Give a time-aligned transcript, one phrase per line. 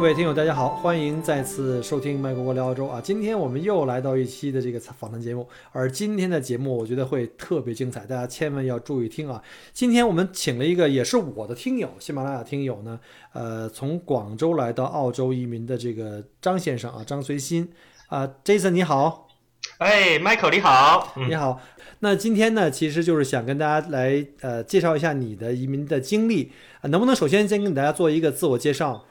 [0.00, 2.98] 各位听友，大家好，欢迎再次收听麦克国聊澳洲啊！
[3.04, 9.42] 今天我们又来到一期的这个访谈节目，而今天的节目我觉得会特别精彩，大家千万要注意听啊！
[9.74, 12.98] 今天我们请了一个也是我的听友，喜马拉雅听友呢，
[13.34, 17.70] 呃，从广州来到澳洲移民的这个张先生啊，张随心
[18.06, 19.28] 啊，Jason 你好，
[19.76, 21.60] 哎，Michael 你好，你好。
[21.98, 29.04] 那今天呢，其实就是想跟大家来呃介绍一下你的移民的经历啊，能不能首先先跟大家做一个自我介绍？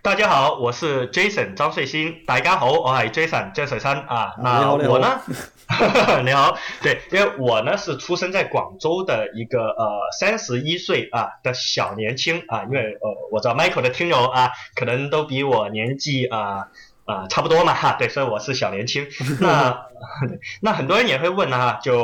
[0.00, 2.24] 大家好，我是 Jason 张瑞新。
[2.24, 4.32] 大家好，我系 Jason 张瑞山啊。
[4.42, 5.20] 那我呢？
[6.24, 12.62] 你好，对，因为我呢是出生在广州的一个呃三十一岁啊的小年轻啊。
[12.64, 16.68] 因为呃我知道 Michael 的听友啊，可能都比我年纪啊。
[17.08, 19.06] 啊，差不多嘛哈，对，所以我是小年轻。
[19.40, 19.86] 那
[20.60, 21.98] 那很多人也会问啊，就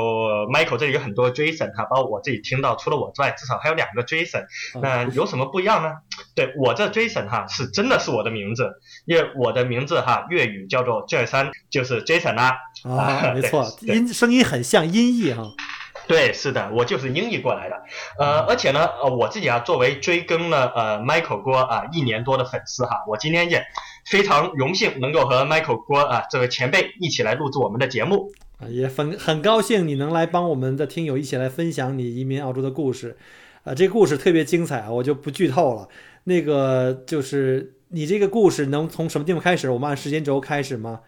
[0.46, 4.46] Michael 这里有很多 Jason 哈，包括我自己听到，除了我之外，至少还有两个 Jason。
[4.80, 5.92] 那有什么不一样呢？
[6.34, 12.56] 对我这 Jason 哈，是真的是我的名字，因为我的名字哈，粤语叫做 Jason，，就是 Jason 啦。
[12.84, 15.42] 啊，没 错，音声音很像音译哈。
[16.08, 17.82] 对，是的，我就是音译过来的。
[18.18, 23.62] 呃，而且呢，呃，我自己啊，作为追更了呃 Michael 郭啊一年多的粉丝哈，我今天也。
[24.04, 33.16] 非常荣幸能够和 Michael 郭啊这位前辈一起来录制我们的节目啊，也很很高兴你能来帮我们的听友一起来分享你移民澳洲的故事，
[33.64, 35.88] 啊，这故事特别精彩啊，我就不剧透了。
[36.24, 39.68] 那个就是你这个故事能从什么地方开始？
[39.70, 41.00] 我们按时间轴开始吗？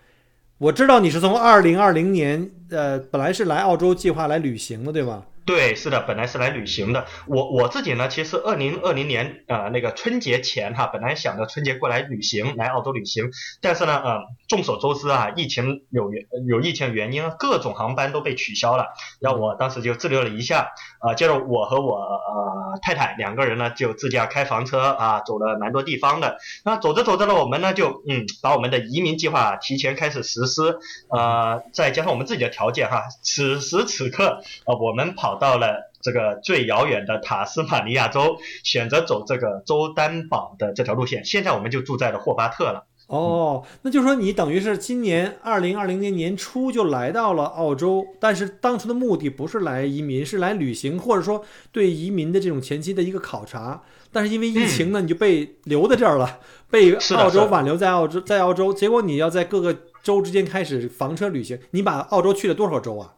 [0.59, 5.26] 我知道你是从二零二零年，呃，本来是来澳洲计划来旅行的，对吧？
[5.47, 7.07] 对，是的，本来是来旅行的。
[7.29, 13.31] 我我自己呢，其实二零二零年呃那个春节前哈，本来想着春节过来旅行，来澳洲旅行。
[13.61, 14.19] 但是呢，呃，
[14.49, 18.87] 众所周知啊，疫情有原有疫情原因，各种航班都被取消了。
[19.21, 26.39] 然后我当时就滞留了一下，啊，接着我和我呃太太两个人呢，就自驾开房车啊，走了蛮多地方的。
[26.65, 30.81] 那走着走着呢，我们呢就嗯，把我们的移民计划提前开始实施。
[31.09, 35.35] 呃，再加上我们自己的条件哈，此时此刻啊，我们跑。
[35.36, 41.24] 到了这个最遥远的塔斯马尼亚州，选择走这个州担保的这条路线。
[41.24, 42.86] 现在我们就住在了霍巴特了。
[43.08, 53.80] 哦，那就是说你等于是今年二零二零年年初就来到了澳洲，但是当初的目的不是来移民，是来旅行，或者说对移民的这种前期的一个考察。
[54.10, 58.74] 但是因为疫情呢，你就被留在这儿了，被澳洲挽留在澳洲，在澳洲。
[58.74, 63.12] 结果你要在各个州之间开始房车旅行，你把澳洲去了多少州啊？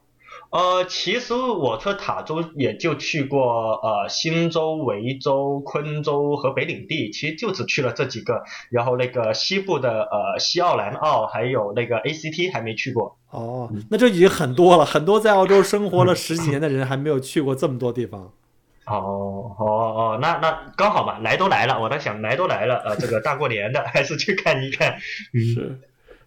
[0.51, 8.43] 呃，其实我去塔州也就去过呃新州、维州、昆州和北领地，其实就只去了这几个。
[8.71, 13.19] 然后那个西部的呃西澳、南澳还有那个 ACT 还没去过。
[13.31, 18.33] 哦，那这已经很多了，很多在澳洲生活了十几年的人还没有去过这么多地方。
[18.89, 24.99] 哦哦哦，那那刚好嘛，来都来了，我在想来都来了，呃，这个大过年的还是去看一看。
[25.35, 25.79] 是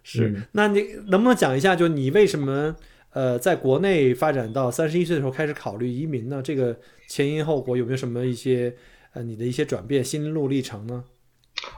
[0.04, 2.76] 是，那你能不能讲一下，就你为什么？
[3.12, 6.76] 呃，在国内发展到三十一岁的时候开始考虑移民呢，这个
[7.08, 8.74] 前因后果有没有什么一些
[9.12, 11.04] 呃你的一些转变心路历程呢？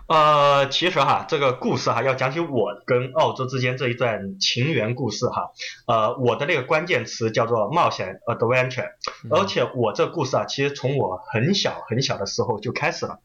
[0.06, 5.50] 呃，其实哈，这个故事哈，要讲起我跟澳洲之间这一段情缘故事哈，
[5.86, 8.90] 呃，我的那个关键词叫做冒险 （adventure），
[9.30, 13.20] 而且我这故事啊，其实从我很小很小的时候就开始了。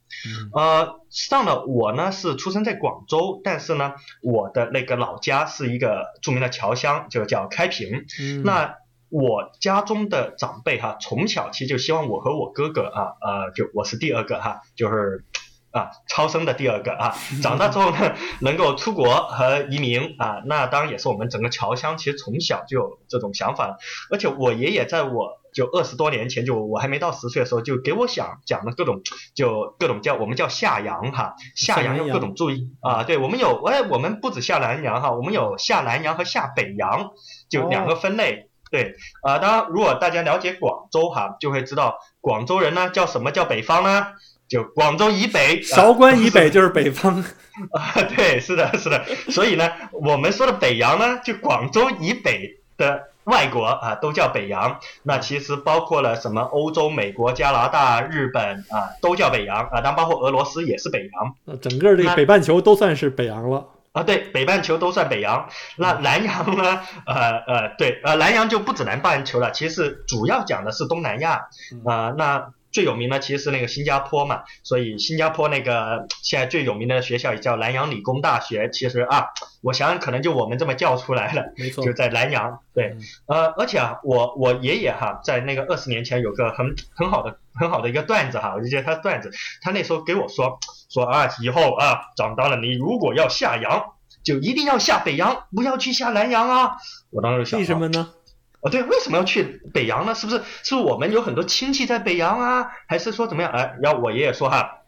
[0.53, 8.05] 呃，上了我呢是出生在广州，但是呢，我的那个老家是一个著名的侨乡，就叫开平。
[8.43, 8.75] 那
[9.09, 15.25] 我家中的长辈哈，从小其实就希望我和我哥哥啊，呃，就我是第二个哈，就是。
[15.71, 23.77] 啊，超生的第二个啊，长大之后呢，能够出国和移民啊，那当然也是我们整个侨乡其实从小就有这种想法，
[24.11, 29.01] 而且我爷爷在我就二十多年前就我还没到十岁的时候就给我想讲了各种
[29.35, 37.11] 就各种叫我们叫下洋哈，下洋有各种注意啊，对我们有哎我们不止下南洋哈，我们有下南洋和下北洋，
[37.49, 38.95] 就两个分类，对。
[39.21, 44.07] 啊，当然如果大家了解广州哈，就会知道广州人呢叫什么叫北方呢？
[44.49, 47.23] 就广州以北，韶关以北就是北方
[47.71, 49.05] 啊， 对，是的，是的。
[49.29, 54.79] 所以呢，我们说的北洋呢，就广州以北的外国啊都叫北洋。
[55.03, 61.35] 那其实包括了什么欧洲、美国、加拿大、日本啊都叫北洋啊，当然包括俄罗斯也是北洋。
[61.45, 63.67] 那整个这个北半球都算是北洋了。
[63.91, 65.47] 啊，对，北半球都算北洋。
[65.75, 66.81] 那南洋呢？
[67.05, 71.49] 呃呃，对，呃，南洋就不止南半球了，其实主要讲的是东南亚。
[71.85, 72.51] 啊，那。
[72.71, 78.69] 最有名的其实是那个新加坡嘛，所以新加坡那个 现在最有名的学校也叫南洋理工大学。
[78.71, 79.27] 其实啊，
[79.61, 82.59] 我想想可能就我们这么叫出来了，没错，就在南洋。
[82.73, 82.95] 对，
[83.27, 89.31] 呃，而且啊，我我爷爷哈，在那个二十年前有个很很好的很好的一个段子哈，我就觉得他段子，
[89.61, 93.83] 他那时候给我说说啊，以后啊长大了你如果要下洋，
[94.23, 96.77] 就一定要下北洋，不要去下南洋啊。
[97.09, 98.13] 我当时想，为什么呢？
[98.61, 100.13] 哦，对，为什么要去北洋呢？
[100.13, 102.69] 是不是是不是我们有很多亲戚在北洋啊？
[102.87, 103.49] 还是说怎么样？
[103.53, 104.81] 哎，然后我爷爷说哈，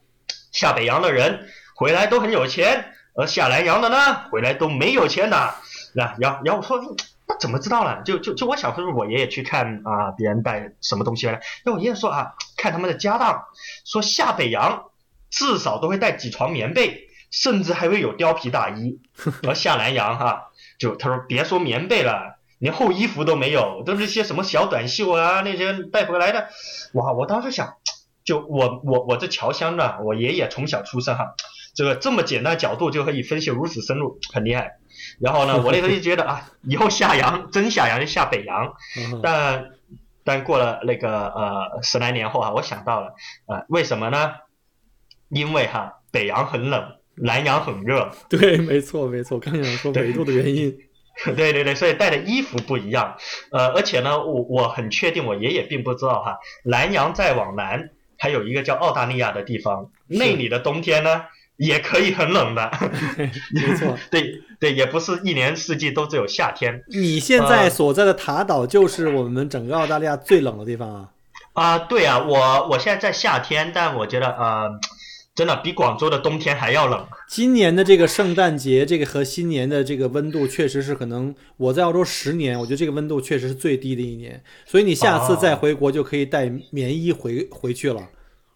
[0.51, 5.55] 下北洋的人回来都很有钱，而下南洋的呢，回来都没有钱的。
[5.93, 6.95] 那然后然后我说
[7.27, 8.01] 那怎么知道了？
[8.03, 13.45] 就就就我小时候我爷爷去看啊，别人带什么东西来，那我爷爷说啊，看他们的家当，
[13.85, 14.87] 说下北洋
[15.29, 18.99] 至少都会带几床棉被，甚至还会有貂皮大衣。
[19.47, 22.37] 而下南洋哈，就他说别说棉被了。
[22.61, 26.47] 连厚衣服都没有，都是些什么小短袖啊，那些带回来的。
[26.93, 27.73] 哇，我当时想，
[28.23, 31.33] 就我我我这侨乡的，我爷爷从小出生哈，
[31.73, 34.77] 这个这么简单角度就可以分析如此深入，很厉害。
[35.19, 38.73] 然后呢，我那时候就觉得啊，以后下洋真下洋就下北洋。
[39.23, 39.65] 但
[40.23, 43.15] 但过了那个呃十来年后啊，我想到了
[43.47, 44.33] 啊，为什么呢？
[45.29, 48.11] 因为哈北洋很冷，南洋很热。
[48.29, 50.77] 对，没错没错，刚想说纬度的原因。
[51.35, 53.15] 对对对，所以带的衣服不一样，
[53.51, 61.23] 呃，而且呢，我我很确定，我爷爷并不知道哈，南洋再往南还有一个叫澳大利亚的地方，那里的冬天呢
[61.57, 62.71] 也可以很冷的，
[63.53, 66.83] 没错，对对，也不是一年四季都只有夏天。
[66.87, 71.09] 你现在所在的塔岛就是我们整个澳大利亚最冷的地方啊？
[71.53, 74.79] 啊，对啊，我我现在在夏天，但我觉得呃。
[75.33, 77.07] 真的比广州的冬天还要冷。
[77.27, 84.43] 今年的这个圣诞节，这个和新年的这个温度，确实是可能我在澳洲十年，我觉得这个温度确实是最低的一年。
[84.65, 88.01] 所以你下次再回国就可以带棉衣回 回去了。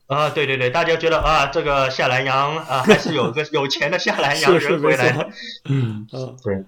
[0.07, 5.30] 啊，对对对，大家觉得啊，这个下南洋啊，还是有个 有钱的下南洋人回来。
[5.69, 6.63] 嗯嗯，对。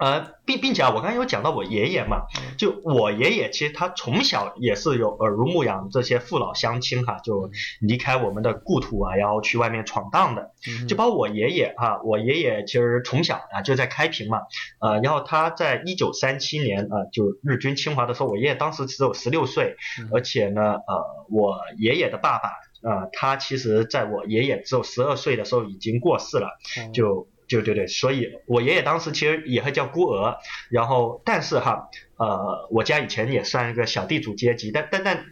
[0.00, 2.22] 呃，并并且啊，我刚才有讲到我爷爷嘛，
[2.56, 7.50] 就我爷爷其实他从小也是有耳濡目染这些父老乡亲哈，就
[7.80, 10.52] 离开我们的故土啊，然后去外面闯荡的。
[10.88, 14.38] 就包括我爷爷哈，我爷爷其实从小啊就在开平嘛，
[14.80, 19.76] 呃，然后他在一九三七年啊就日军侵华的时候，我爷爷当时只有十六岁，
[20.14, 22.48] 而且呢，呃，我爷爷的爸爸
[22.82, 26.58] 呃，他其实在我爷爷只有十二岁的时候已经过世了，
[26.94, 27.28] 就。
[27.50, 30.36] 就对对，所以我爷爷当时其实也会叫孤儿，
[30.70, 35.24] 然后但是哈，呃，我家以前也算一个小地主阶级，但但但，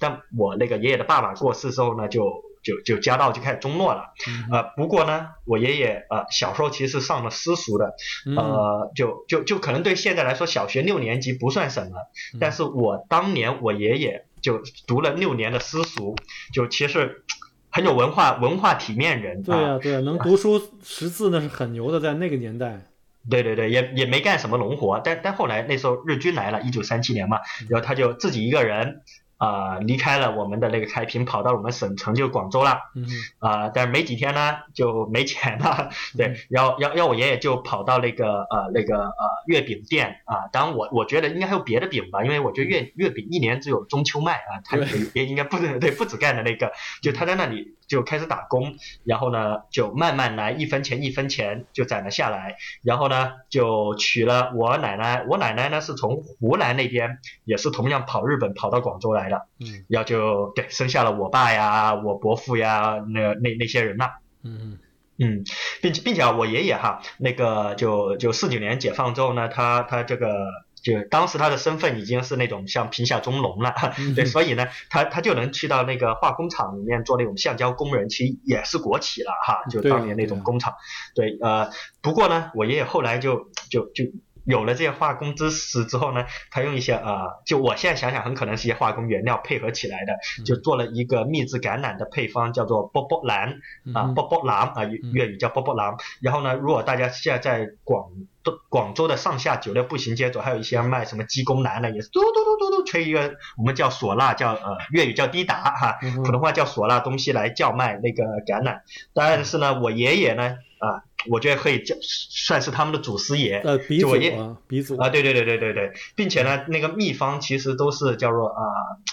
[0.00, 4.12] 但我那个爷爷的爸爸过世之后呢，就就就家道就开始中落了，
[4.50, 7.94] 呃，不过呢，我爷爷呃小时候其实是上了私塾的，
[8.36, 11.92] 呃，就就就可能对现在来说小学六年级不算什么，
[12.40, 16.16] 但是我当年我爷爷就读了六年的私塾，
[16.52, 17.22] 就其实。
[17.70, 22.80] 很有文化、文化体面人，对啊，对啊，能读书识字那是很牛的，在那个年代。
[23.28, 29.02] 对对对，也也没干什么农活，但但后来那时候日军来了，一九三七年嘛，然后他就自己一个人。
[29.40, 32.78] 啊，离开了我们的那个开平，跑到我们省城，就广州了。
[32.94, 33.06] 嗯。
[33.38, 35.88] 啊，但是没几天呢，就没钱了。
[36.14, 36.34] 对。
[36.50, 40.46] 然后，然后，我爷爷就跑到那个呃那个呃月饼店啊。
[40.52, 44.76] 当然，我我觉得应该还有别的饼吧，因为我觉得月月饼一年只有中秋卖啊，他
[45.14, 46.70] 也应该不对，不止干的那个。
[47.00, 52.56] 就他在那里就开始打工，然后呢，就慢慢来，一分钱一分钱就攒了下来。
[52.82, 55.24] 然后呢，就娶了我奶奶。
[55.28, 59.48] 我奶奶呢是从湖南那边，也是同样跑日本跑到广州来的。
[59.58, 64.12] 嗯，然后就对生下了我爸呀，我伯父呀，那那那些人呐。
[64.44, 64.78] 嗯
[65.18, 65.44] 嗯，
[65.82, 70.46] 并且并且啊，我爷爷哈，那个就就四九年解放之后呢，他他这个
[70.82, 73.74] 就当时他的身份已经是那种像贫下中农了，
[74.16, 80.74] 对，所以呢，他他就能去到那个化工厂里面做那种橡胶工人，其实也是国企了哈，就当年那种工厂。
[81.14, 81.70] 对，呃，
[82.02, 84.04] 不过呢，我爷爷后来就就就。
[84.46, 93.60] 有了这些化工知识之后呢，他用一些呃，就我现在想想，很可能是一些化工原料配合起来的，就做了一个秘制橄榄的配方，叫做波波兰
[93.94, 95.94] 啊，波波兰啊，粤语叫波波兰。
[96.22, 98.08] 然后呢，如果大家现在在广
[98.42, 108.80] 东广州的上下九六步行街走，还有一些卖什么鸡公兰的，也是嘟嘟嘟嘟嘟吹一个，我们叫唢呐，叫呃粤语叫滴答哈，普通话叫唢呐东西来叫卖那个橄榄。
[109.14, 110.56] 但是呢，我爷爷呢。
[110.80, 113.58] 啊，我觉得可以叫算是他们的祖师爷。
[113.58, 118.64] 呃，鼻祖就我一啊，鼻祖啊，对对对对对对，并且呢，那个秘方其实都是叫做啊、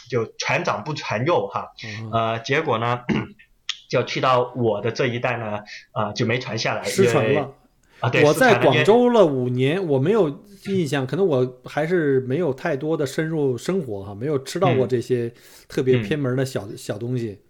[0.10, 3.02] 就传长不传幼哈，嗯呃，结果呢，
[3.92, 5.60] 就去到我的这一代呢，
[5.92, 7.54] 啊、就没传下来，因为失传了。
[8.00, 15.34] 啊，对，我在广州了五年，我没有印象，可能我还是没有太多的深入生活哈，没有吃到过嗯这些
[15.68, 17.42] 特别嗯偏门的小、小东西。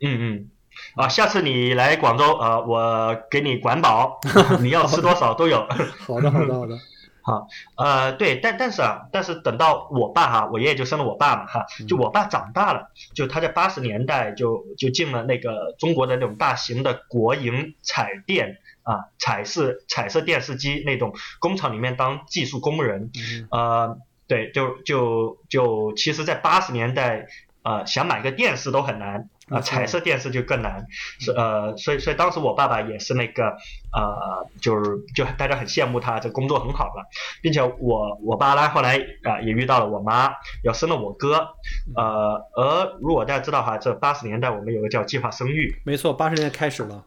[0.00, 0.50] 嗯嗯。
[0.94, 4.20] 啊，下次你来广州，呃，我给你管饱，
[4.60, 5.66] 你要吃多少都有。
[6.06, 6.76] 好的，好的，好的。
[7.26, 27.26] 好呃，对，但但是啊，但是等到我爸哈，我爷爷就生了我爸嘛哈，就我爸长大了，就他在八十年代就就进了那个中国的那种大型的国营彩电啊，彩色彩色电视机那种工厂里面当技术工人，嗯呃，对，就就就其实，在八十年代。
[27.66, 30.86] 呃，想买个电视都很难啊、彩色电视就更难，
[31.18, 33.56] 是呃，所以所以当时我爸爸也是那个
[33.92, 37.04] 呃，就是就大家很羡慕他，这工作很好了，
[37.42, 41.56] 并且我我爸呢后来啊、也遇到了我妈，要生了我哥，
[41.96, 45.76] 呃，而如果大家知道哈，这八十年代我们有个叫计划生育。
[45.82, 47.04] 没错，八十年代开始了。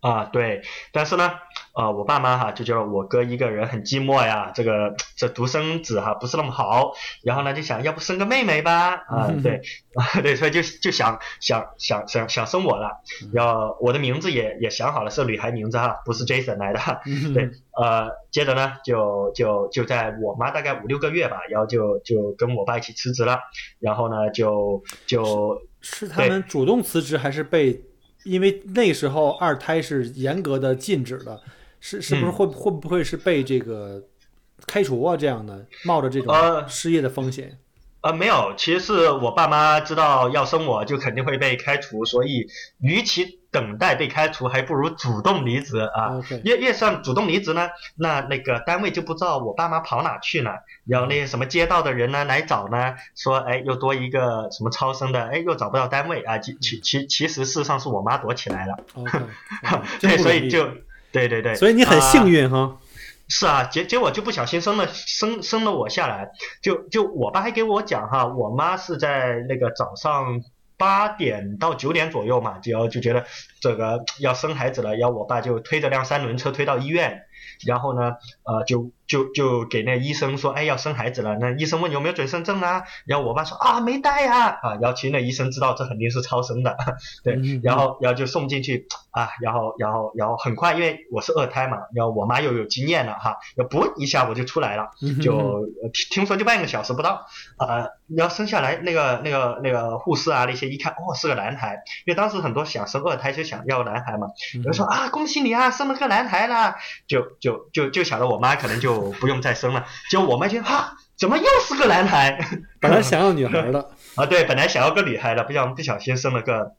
[0.00, 0.62] 啊，对，
[0.92, 1.32] 但是呢，
[1.74, 6.92] 呃，我爸妈哈就觉得我哥一个人很寂寞呀，这个这独生子哈不是那么好，
[7.24, 9.60] 然后呢就想要不生个妹妹吧，啊、嗯 对，
[9.96, 13.02] 啊 对，所以就就想想想想想生我了，
[13.32, 23.40] 要我的名字也也想好了，是女孩名字哈，不是 Jason 来的，嗯对，呃，接着呢，就就就在我妈大概五六个月吧，然后就就跟我爸一起辞职了，
[23.80, 27.82] 然后呢，就就是他们主动辞职还是被？
[28.24, 31.40] 因为那时候二胎是严格的禁止的，
[31.80, 34.02] 是是不是嗯会、会不会是被这个
[34.66, 35.16] 开除啊？
[35.16, 37.58] 这样的冒着这种呃失业的风险？
[38.00, 42.46] 呃没有，其实是我爸妈知道要生我就肯定会被开除，所以
[42.80, 46.20] 与其等待被开除，还不如主动离职啊。
[46.44, 58.76] 越越上主动离职呢，那那个单位就不知道我爸妈跑哪去了，然后那些什么街道的人呢来找呢，说哎又多一个什么超生的，哎又找不到单位啊，其其其其实事实上是我妈躲起来了。
[60.00, 60.68] 对，所以就
[61.10, 62.76] 对对对，所以你很啊幸运哈。
[63.30, 66.30] 是啊，结结果就不小心生了生生了我下来，
[66.62, 70.42] 就就我爸还给我讲哈，我妈是在那个早上
[70.78, 73.26] 八点到九点左右嘛，就要就觉得
[73.60, 77.24] 这个要生孩子了，要我爸就推着辆三轮车推到医院，
[77.66, 86.76] 然后呢，呃，就就就给那医生说，哎，要生孩子了，那医生问有没有准生证啊，然后我爸说啊没带呀、啊，然后其实那医生知道这肯定是超生的，
[87.24, 112.38] 对嗯，然后然后就送进去啊，然后然后然后很快，因为我是二胎嘛，然后我妈又有经验了哈，要不一下我就出来了，嗯就呃听听说就半个小时不到，啊，然后生下来那个那个那个护士啊那些一看哦是个男孩，因为当时很多想生二胎就想要男孩嘛，有人说啊恭喜你啊生了个男孩啦，就就就就想着我妈可能就不用再生了，结果我们就哈怎么又是个男孩？
[112.80, 116.72] 本来想要女孩的，啊对，本来想要个女孩的，不想不小心生了个。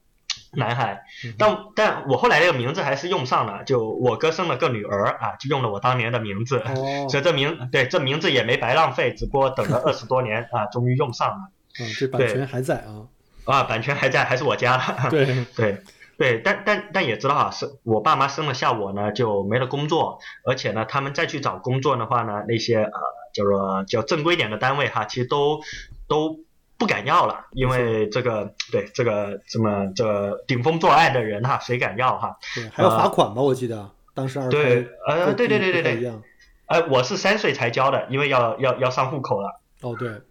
[0.53, 1.03] 男孩。
[1.23, 11.51] 嗯，但但我后来这个名字还是用上了，就我哥生了个女儿啊，就用了我当年的名字，哦， 所以这名对这名字也没白浪费，只不过等了 二十多年啊，终于用上了。
[11.79, 13.05] 嗯，这版权还在啊。
[13.45, 15.09] 啊，版权还在，还是我家的。
[15.11, 15.83] 对，对
[16.19, 22.91] 对，但但但也知道啊，是我爸妈生了下我呢，就没了工作，而且呢，他们再去找工作的话呢，那些呃
[23.33, 25.61] 叫做叫正规点的单位哈，其实都
[26.09, 26.41] 都
[26.77, 32.37] 不敢要了，因为这个对这个这么这个顶风作案的人哈，谁敢要哈？
[32.53, 33.41] 对，还要罚款吧？
[33.41, 36.21] 我记得当时二胎对，呃，不对对对对对，不太一样。
[36.67, 39.61] 呃，我是三岁才交的，因为要要要上户口了。
[39.81, 40.21] 哦，对，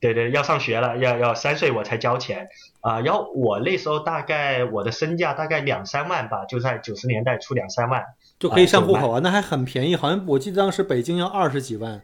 [0.00, 2.48] 对对，要上学了，要要三岁我才交钱
[2.88, 8.04] 啊、然后我那时候大概我的身价大概两三万吧，就在九十年代出两三万。
[8.38, 12.00] 就可以上户口啊，那还很便宜，好像我记得当时北京要二十几万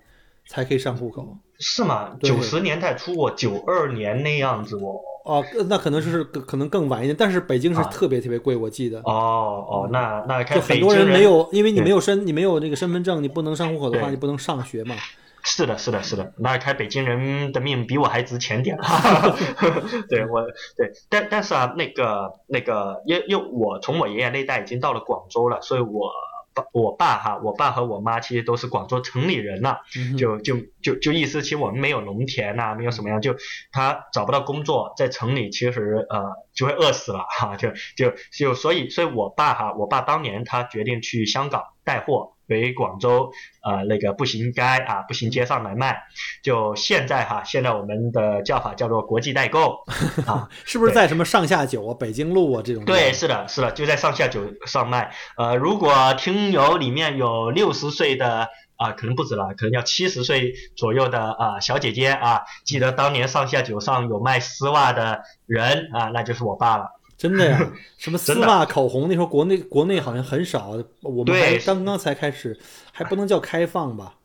[0.48, 1.36] 才可以上户口。
[1.60, 2.16] 是吗？
[2.18, 4.96] 对九十年代初，我九二年那样子哦。
[5.24, 8.98] 哦，那可能就是可能更晚一点，但是北京是啊特别特别贵，我记得。
[9.04, 14.96] 哦哦，那那看就很多人人没有，因为你没有身，你没有那个身份证，你不能上户口的话，你不能上学嘛。
[15.44, 18.78] 是的，是的，是的，那看北京人的命比我还值钱点。
[20.08, 20.42] 对我
[20.76, 26.10] 对，但但是啊，那个那个，因因为我从我爷爷那代已经到了广州了，所以我
[26.54, 29.80] 爸我爸哈，我爸和我妈其实都是广州城里人了。
[29.96, 33.34] 嗯就就就就意思，其实我们没有农田呐、没有什么样，就
[33.72, 43.32] 他找不到工作，在城里其实呃就会饿死了哈，就就就所以所以我爸哈，我爸当年他决定去香港带货回广州
[43.62, 46.02] 呃那个步行街啊步行街上来卖。
[46.42, 49.84] 就现在哈，现在我们的叫法叫做国际代购
[50.26, 52.84] 啊，是不是在什么上下九啊、北京路啊这种？
[52.84, 55.12] 对，是的，是的，就在上下九上卖。
[55.36, 66.86] 呃，如果听友里面有六十岁的啊，可能不止了，可能要七十岁左右的啊小姐姐啊，记得当年上下九上有卖丝袜的人啊，那就是我爸了。
[67.22, 67.72] 真的呀？
[67.98, 69.06] 什么丝袜、口红？
[69.06, 72.58] 那时候国内国内好像很少，我们还刚刚才开始，
[72.90, 74.16] 还不能叫开放吧？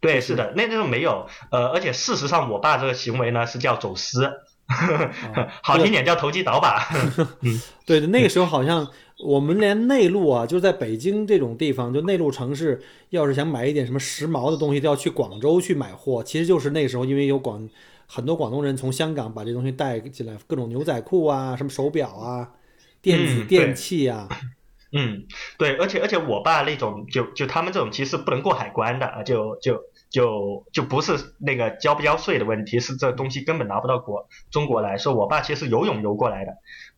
[0.00, 1.26] 对，是的，那那时候没有。
[1.50, 4.32] 呃，而且事实上，我爸这个行为呢是叫走私，
[5.62, 6.88] 好听点叫投机倒把。
[7.84, 8.88] 对的，那个时候好像
[9.18, 16.22] 我们连内陆啊，就是在北京这种地方，就内陆城市，要是想买一点什么时髦的东西，都要去广州去买货。
[16.22, 17.68] 其实就是那时候，因为有广。
[18.10, 22.50] 很多广东人从香港把这东西带进来，各种牛仔裤啊，什么手表啊，
[23.02, 24.26] 电子电器啊。
[24.90, 25.26] 嗯，
[25.58, 34.96] 对，而且而且我爸那种就就他们这种其实不能过海关的啊，就就就就不是那个交不交税的问题，是这东西根本拿不到国中国来。
[34.96, 36.52] 说我爸其实游泳游过来的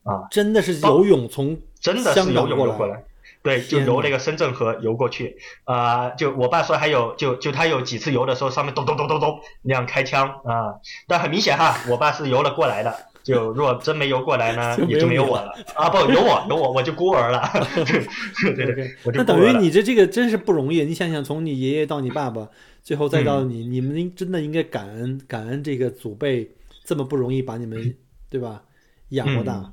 [0.05, 3.03] 啊，真的是游泳从真的是游泳游过来。
[3.43, 10.75] 对，就游那个深圳河游过去，啊，就我爸说还有，就就他有几次游的时候，上面咚咚咚咚咚那样开枪啊，
[11.09, 17.51] 但很明显哈，我爸是游了过来的，就如果真没游过来呢， 也就没有我了啊，不，有我，有我，我就孤儿了，
[18.45, 22.49] 对对对，那等于你这这个真是不容易，你想想，从你爷爷到你爸爸，
[22.83, 26.51] 最后再到你，你们真的应该感恩感恩这个祖辈
[26.85, 27.97] 这么不容易把你们
[28.29, 28.63] 对吧？
[29.11, 29.73] 养活大。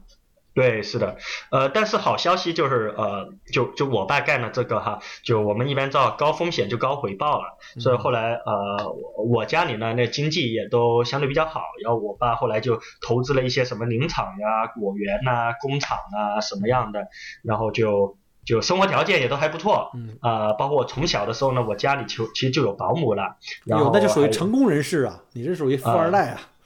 [0.57, 1.17] 对，是的，
[1.51, 8.91] 呃，但是好消息就是，呃，就就我爸干的这个哈，就我们一般叫高风险就高回报了，所以后来呃，
[9.23, 17.05] 我家里呢那经济也都相对比较好，然后我爸后来就投资了一些什么林场呀、果园呐、工厂啊什么样的，
[17.43, 23.35] 然后就就生活条件也都还不错，嗯，啊，包括我从小的时候呢，我家里就其实就有保姆了，
[23.65, 26.39] 有那就属于成功人士啊，你这属于富二代啊。
[26.39, 26.56] 呃，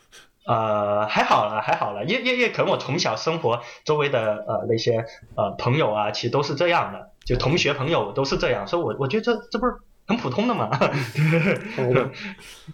[1.07, 5.05] 还好了，还好了，因因因可能我从小生活周围的呃那些
[5.35, 9.73] 呃朋友啊，其实都是这样的，就同学朋友都是这样，所以我我觉得这这不是
[10.07, 10.69] 很普通的嘛？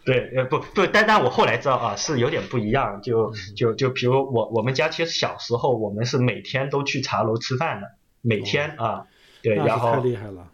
[0.06, 7.88] 对，呃不不，但但我后来知道啊，是有点不一样，就就就比如我我们家其实小时候我们是每天都去茶楼吃饭的，
[8.22, 9.06] 每天啊，
[9.44, 10.48] 对，然后太厉害了。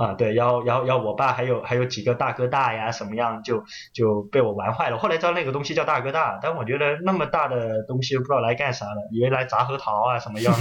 [0.00, 4.96] 啊，对，然后然后然后我爸还有还有几个大哥大呀，什么样就就被我玩坏了。
[4.96, 10.54] 后来知道那个东西叫大哥大，但我觉得那么大的东西不知道来干啥的，以为来砸核桃啊什么样。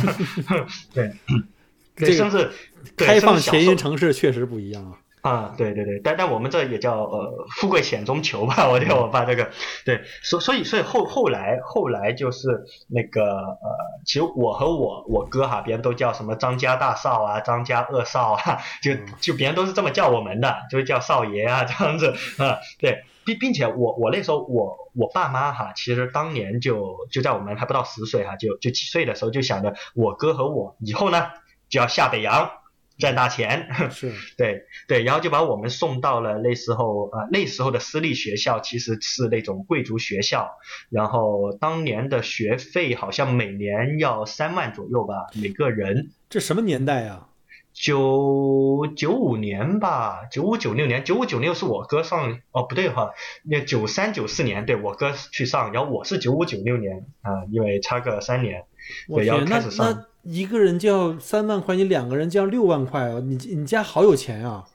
[0.94, 1.14] 对，
[1.96, 2.52] 对，甚至
[2.98, 4.98] 开放前沿城市确实不一样啊。
[5.22, 9.50] 啊，对对对，但但我们这也叫呃富贵险中求吧，我觉得我爸这个
[9.84, 12.48] 对，所所以所以后后来后来就是
[12.88, 31.28] 那个呃，其实我和我我哥哈，别人都叫什么张家大少啊，张家二少啊，就就别人都是这么叫我们的，就是叫少爷啊这样子啊，对，并并且我我那时候我我爸妈哈，其实当年就就在我们还不到十岁哈，就就几岁的时候就想着我哥和我以后呢
[31.68, 32.52] 就要下北洋。
[33.00, 40.52] 赚大钱是 对对，然后就把我们送到了那时候呃那时候的私立学校，其实是那种贵族学校，
[40.90, 46.12] 然后当年的学费好像每年要三万左右吧，每个人。
[46.30, 47.28] 这什么年代啊？
[47.72, 53.12] 九九五年吧，九五九六年，九五九六是我哥上哦不对哈，
[53.44, 58.66] 那九三九四年对我哥去上，然后我是九五九六年啊，因为差个三年，
[59.08, 60.06] 对，要开始上。
[60.24, 63.20] 一个人就要三万块，你两个人就要六万块啊！
[63.20, 64.66] 你你家好有钱啊！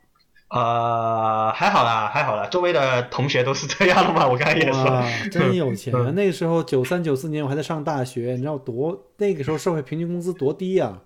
[0.51, 4.27] 呃，还好啦，还好啦，周围的同学都是这样的嘛。
[4.29, 6.11] 我刚才也说，真有钱啊！
[6.13, 11.01] 那个时候九三九四年我还在上大学，你知道多那个时候社会平均工资多低呀？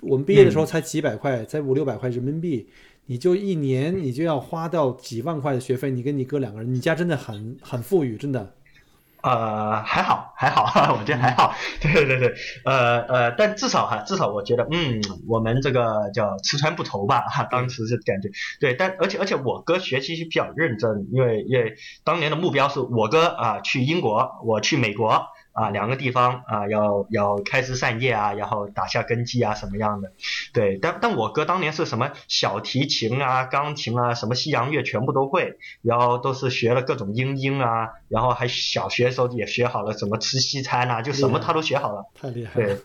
[0.00, 2.68] 我们毕业的时候才几百块，才五六百块人民币，
[3.06, 5.90] 你就一年你就要花到几万块的学费。
[5.90, 8.54] 你跟你哥两个人，你家真的很很富裕，真的。
[9.24, 11.54] 呃，还好，还好， 我觉得还好。
[11.80, 12.34] 对对对，
[12.66, 18.28] 呃呃，但至少哈，至少我觉得，嗯，我们这个叫吃穿不愁吧，哈，当时是感觉，
[18.60, 25.26] 对，但而且而且我哥学习比较认真，因为因为当年的目标是我哥啊去英国，我去美国。
[25.54, 30.12] 啊，两个地方啊，要要开枝散叶啊，然后打下根基啊，什么样的？
[30.52, 42.04] 对，但但我哥当年是什么小提琴啊、钢琴啊，什么西洋乐全部都会，然后都是学了各种英音啊，然后还小学时候也学好了怎么吃西餐啊，就什么他都学好了。
[42.20, 42.52] 太厉害。
[42.54, 42.76] 对，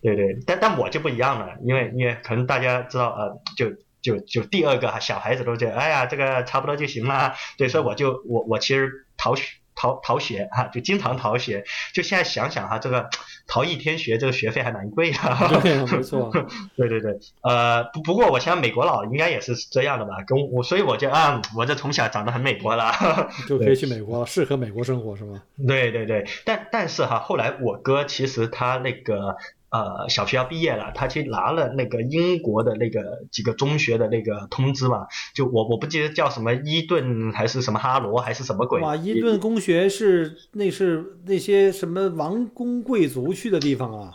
[0.00, 7.34] 对对，但但我就不一样了，因为因为可能大家知道呃，就就就第二个小孩子都觉得，哎呀，这个差不多就行了。
[7.58, 9.44] 对，所以我就我我其实逃学。
[9.74, 11.64] 逃逃学哈，就经常逃学。
[11.92, 13.08] 就现在想想哈，这个
[13.46, 15.18] 逃一天学，这个学费还蛮贵的。
[15.62, 16.30] 对，没错。
[16.76, 20.16] 对对对，呃，不不过我想美国佬应该也是这样的吧？
[20.26, 22.92] 跟我，所以我就啊，我这从小长得很美国了，
[23.48, 25.42] 就可以去美国了，适合美国生活是吗？
[25.66, 29.36] 对对对，但但是哈，后来我哥其实他那个。
[29.74, 38.80] 呃，小学要毕业了，他去拿了那个英国的那个几个中学的那个通知嘛，就我我不记得叫什么伊顿还是什么哈罗还是什么鬼。
[38.80, 44.12] 哇，伊顿公学是那是那些什么王公贵族去的地方啊？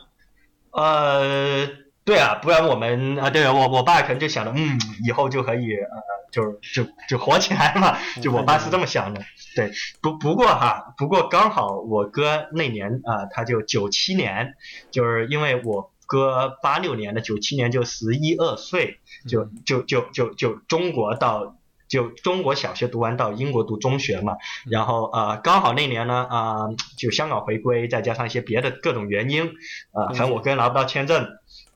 [0.72, 1.68] 呃，
[2.10, 9.22] 对啊，不然我们啊，对我我爸可能就想着，嗯，以后就可以呃，就就就火起来嘛，就我爸是这么想的。
[9.56, 14.56] 对，不不过哈，不过刚好我哥那年啊，他就九七年，
[14.90, 21.58] 就是因为我哥八六年的，九七年就十一二岁，就就就就就中国到
[21.90, 24.38] 就中国小学读完到英国读中学嘛，
[24.70, 26.56] 然后呃刚好那年呢啊
[26.98, 29.48] 就香港回归，再加上一些别的各种原因
[29.92, 31.28] 啊，反正我哥拿不到签证。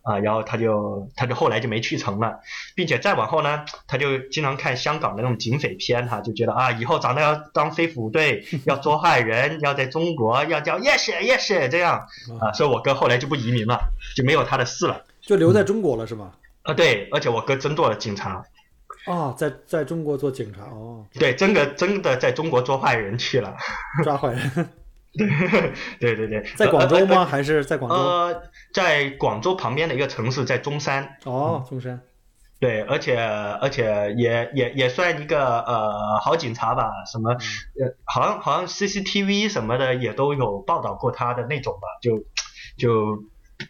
[0.03, 2.41] 啊，然后他就他就后来就没去成了，
[2.75, 12.05] 并且再往后呢，他就经常看香港的那种警匪片，哈，就觉得啊，以后长大要当飞虎队， 要捉坏人，要在中国要叫 yes yes 这样。
[12.41, 13.79] 啊，所以我哥后来就不移民了，
[14.13, 16.33] 就没有他的事了，就留在中国了是吧？
[16.63, 18.43] 啊，对，而且我哥真做了警察，
[19.05, 23.55] 啊，在在中国做警察哦，对，真的真的在中国做坏人去了，
[24.03, 24.69] 抓坏人。
[25.99, 27.23] 对对对，在广州吗？
[27.23, 27.95] 还是在广州？
[27.95, 31.17] 呃，在广州旁边的一个城市，在中山。
[31.25, 32.01] 哦，中山。
[32.59, 36.89] 对，而且而且也也也算一个呃好警察吧？
[37.05, 41.87] 什么呃，好像好像 CCTV 什么的也都有报道过他的那种吧？
[42.01, 42.23] 就
[42.77, 43.23] 就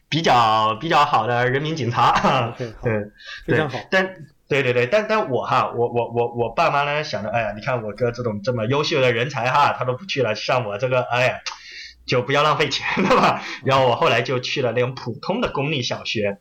[0.07, 2.53] 比较比较好的人民警察。
[2.55, 2.71] 对，
[3.47, 3.79] 非常好。
[3.91, 4.15] 但
[4.61, 11.39] 对对对，但但我哈，我我我我爸妈呢想着，哎呀，你看我哥这种这么优秀的人才哈，他都不去了，像我这个，哎呀，
[12.05, 13.41] 就不要浪费钱了吧。
[13.65, 16.37] 然后我后来就去了那种普通的公立小学。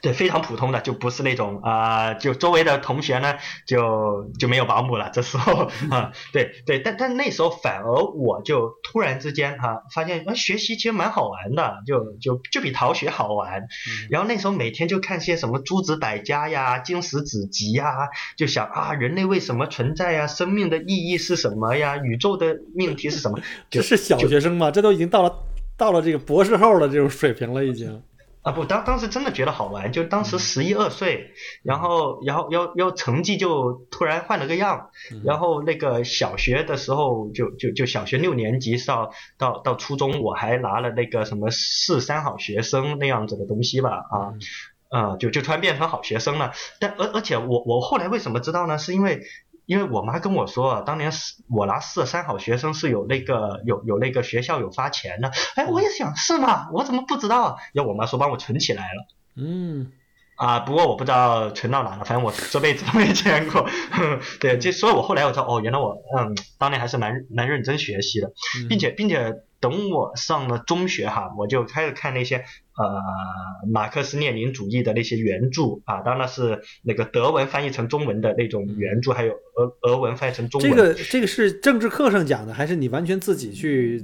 [0.00, 5.10] 对，非常普通的，就不是那种啊，就周围的同学呢，就就没有保姆了。
[5.12, 13.66] 这时候啊，对对，但但那时候反而我就突然之间哈，发现啊，学习其实蛮好玩的，就就就比逃学好玩。
[14.10, 20.26] 然后那时候每天就看些什么诸子百家呀、经史子集呀，就想啊，人类为什么存在呀？
[20.26, 21.96] 生命的意义是什么呀？
[21.96, 23.38] 宇宙的命题是什么？
[23.68, 24.70] 这是小学生吗？
[24.70, 25.32] 这都已经到了
[25.76, 28.00] 到了这个博士后的这种水平了，已经。
[28.48, 31.32] 啊不，当当时真的觉得好玩，就当时十一二岁，
[31.62, 34.88] 然后然后要要成绩就突然换了个样，
[35.22, 44.32] 然后那个小学的时候就就就小学六年级到到到初中我还拿了那个什么市三好学生那样子的东西吧啊
[44.88, 48.78] 啊就就突然变成好学生了，但而而且我我后来为什么知道呢？
[48.78, 49.20] 是因为。
[49.68, 56.70] 因为我妈跟我说，当年是我拿四三好学生是有那个有有那个学校有发钱的，哎，我也想是吗？
[56.72, 57.56] 我怎么不知道啊？
[57.74, 59.06] 要我妈说帮我存起来了。
[59.36, 59.92] 嗯，
[60.38, 63.68] 啊，不过我不知道存到哪了，反正我这辈子都没见过。
[64.40, 68.32] 对，就所以我后来我知道，哦，原来我嗯，当年还是蛮蛮认真学习的，
[68.68, 69.34] 并且并且。
[69.60, 73.02] 等我上了中学哈，我就开始看那些呃
[73.68, 80.70] 马克思列宁主义的那些原著啊，当然是那个德文翻译成中文的那种原著，还有俄俄文翻译成中文。
[80.70, 84.00] 这个这个是政治课上讲的，还是你完全自己去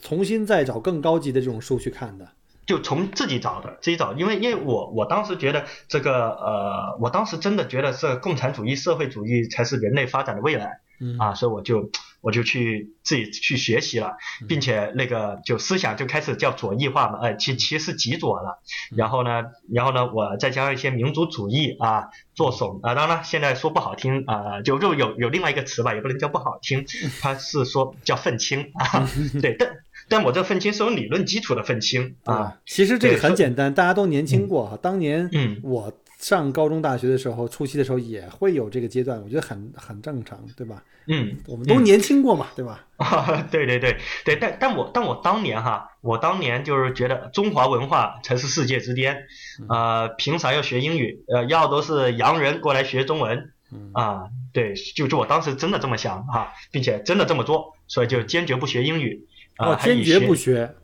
[0.00, 2.26] 重新再找更高级的这种书去看的？
[2.68, 10.80] 就从自己找的，自己找，因为因为我我当时觉得这个呃，我当时真的觉得是共产主义、社会主义才是人类发展的未来。
[11.00, 14.16] 嗯啊，所以我就我就去自己去学习了，
[14.48, 18.60] 并且那个就思想就开始叫左翼化嘛，呃，其其实极左了。
[18.96, 26.84] 然后呢，然后呢，我再加上一些民族主义啊，做手啊，当然了，现在说不好听啊，就就有有另外一个词吧，也不能叫不好听，
[27.22, 29.08] 它是说叫愤青啊，
[29.40, 29.68] 对，但
[30.08, 32.56] 但我这愤青是有理论基础的愤青啊。
[32.66, 35.30] 其实这个很简单，大家都年轻过哈，当年
[35.62, 35.92] 我。
[36.18, 40.82] 上高中、大学的时候，初期的时候也会有这个阶段，我觉得很很正常，对吧？
[41.06, 42.84] 嗯，我们都年轻过嘛，对吧？
[42.98, 49.28] 啊，对对对对，但但我但我当年哈，我当年就是觉得中华文化才是世界之巅，
[49.68, 51.22] 呃，凭啥要学英语？
[51.28, 53.52] 呃，要都是洋人过来学中文，
[53.92, 59.27] 啊，对，就就我当时真的这么想哈，并且真的这么做，所以就坚决不学英语，
[59.58, 60.74] 啊，坚决不学。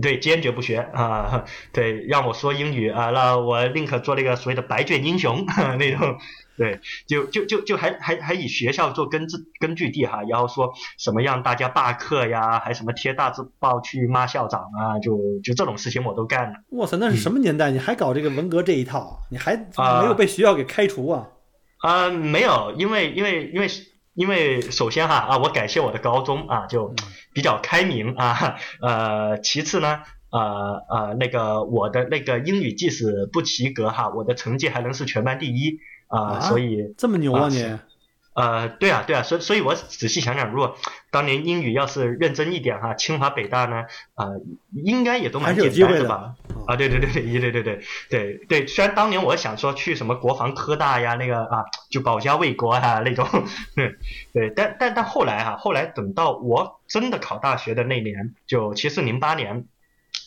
[0.00, 1.44] 对，坚决不学啊！
[1.70, 5.44] 对，让我说英语啊，那我宁可做那个所谓的白卷英雄
[5.78, 6.16] 那种。
[6.56, 16.54] 对，就就就就还还还以学校做根治根据地哈，然后说什么让大家罢课呀，还什么贴大字报去骂校长啊，就就这种事情我都干了。
[16.70, 17.70] 哇塞，那是什么年代？
[17.70, 19.20] 你还搞这个文革这一套？
[19.30, 21.28] 你还没有被学校给开除啊？
[21.80, 23.66] 啊，没有，因为因为因为
[24.14, 26.94] 因为首先哈啊，我感谢我的高中啊，就
[27.32, 37.62] 比较开明啊，呃，其次呢，呃呃，那个我的那个英语即使不及格哈，我的成绩还能是全班第一啊，所以这么牛啊你。
[37.62, 37.80] 呃，
[38.78, 40.74] 对啊，对啊，所以，所以我仔细想想，如果
[41.10, 44.26] 当年英语要是认真一点哈，清华北大呢，啊，
[44.72, 46.34] 应该也都蛮简单的吧？
[46.66, 53.28] 啊，对对对对，对对对对对，虽然当年我想说去什么国防科大呀，那个啊，就保家卫国啊那种，
[53.76, 53.94] 对
[54.32, 59.66] 对，但但但后来哈，后来等到我真的考大学的那年，就其实零八年，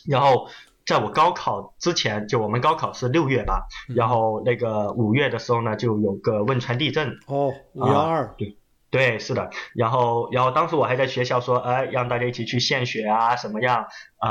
[0.08, 0.50] 然后。
[0.86, 7.17] 在我高考之前，就我们高考是六月吧，然后那个五月的时候呢，就有个汶川地震。
[7.26, 8.36] 哦，五幺二。
[8.38, 8.58] 对，
[8.91, 9.50] 对，是的。
[9.74, 13.88] 然后，然后当时我还在学校说，哎，让大家一起去献血啊，什么样
[14.19, 14.30] 啊，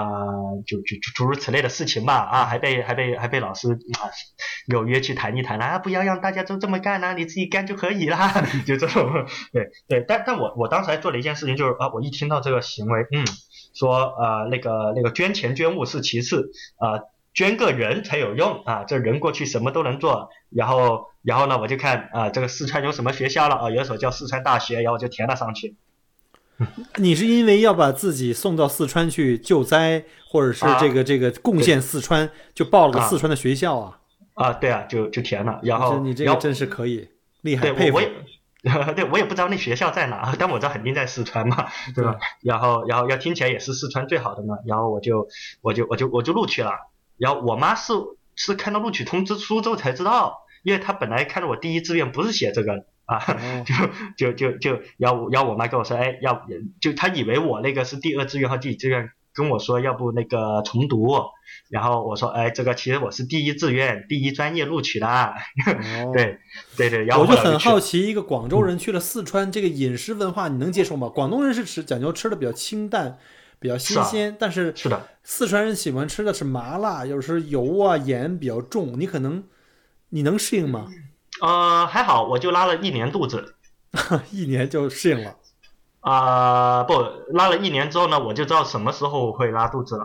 [0.64, 2.14] 就就诸如此类的事情吧。
[2.18, 4.06] 啊，还被还被还被老师啊
[4.68, 8.32] 有约去谈一谈啊，不要让大家都这么干啊，你自己干就可以啦。
[8.64, 10.04] 就这种，对对。
[10.06, 13.24] 但但我我当时还做了一件事情，就是啊，我一听到这个行为，嗯。
[13.74, 17.02] 说呃那个那个捐钱捐物是其次呃，
[17.34, 20.30] 捐个人才有用啊，这人过去什么都能做。
[20.50, 25.74] 然后然后呢，我就看啊这个四川有什么学校了啊，有一所叫四川大学，然后我就填了上去。
[26.98, 33.98] 你是因为要把自己送到四川去救灾，或者是这个这个贡献四川，就报了个四川的学校啊？
[34.34, 35.58] 啊，对啊，就就填了。
[35.64, 37.08] 然后你这个真是可以
[37.42, 37.98] 厉害，佩服。
[38.96, 42.16] 对，我也不知道那学校在哪， 但我知道肯定在四川嘛，对吧？
[42.40, 45.28] 然后，然后要听起来也是四川最好的嘛，然后我就，
[45.60, 46.72] 我就，我就，我就录取了。
[47.18, 47.92] 然后我妈是
[48.34, 53.20] 是看到录取通知书之后才知道，因为她本来看到我第一志愿不是写这个啊，
[54.16, 56.46] 就就就就，然后然后我妈跟我说，哎，要
[56.80, 59.10] 就她以为我那个是第二志愿和第一志愿。
[59.34, 61.08] 跟我说要不那个重读，
[61.68, 65.34] 然后我说哎，这个其实我是第一志愿第一专业录取的，
[66.14, 66.38] 对
[66.76, 67.04] 对对。
[67.04, 71.08] 然后我就很好奇，一个广州人去了四川，这个饮食文化你能接受吗？
[71.08, 73.18] 广东人是吃讲究吃的比较清淡，
[73.58, 79.42] 比较新鲜，但是是的，四川人喜欢吃的是麻辣，有时候油啊盐比较重，你可能
[80.10, 80.88] 你能适应吗？
[81.42, 83.56] 呃，还好，我就拉了一年肚子，
[84.30, 85.36] 一年就适应了。
[86.04, 86.92] 啊，不
[87.32, 90.04] 拉了一年之后呢，我就知道什么时候会拉肚子了。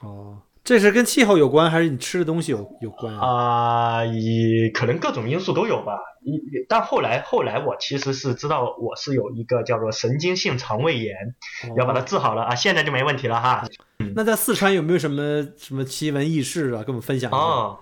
[0.00, 4.04] 哦，这是跟气候有关，还是你吃的东西有有关啊？
[4.04, 5.98] 也可能各种因素都有吧。
[6.22, 11.14] 一但后来后来我其实是知道我是有一个叫做神经性肠胃炎，
[11.76, 13.66] 要把它治好了啊，现在就没问题了哈。
[14.14, 16.78] 那在四川有没有什么什么奇闻异事啊？
[16.84, 17.38] 跟我们分享一下。
[17.38, 17.78] 哦，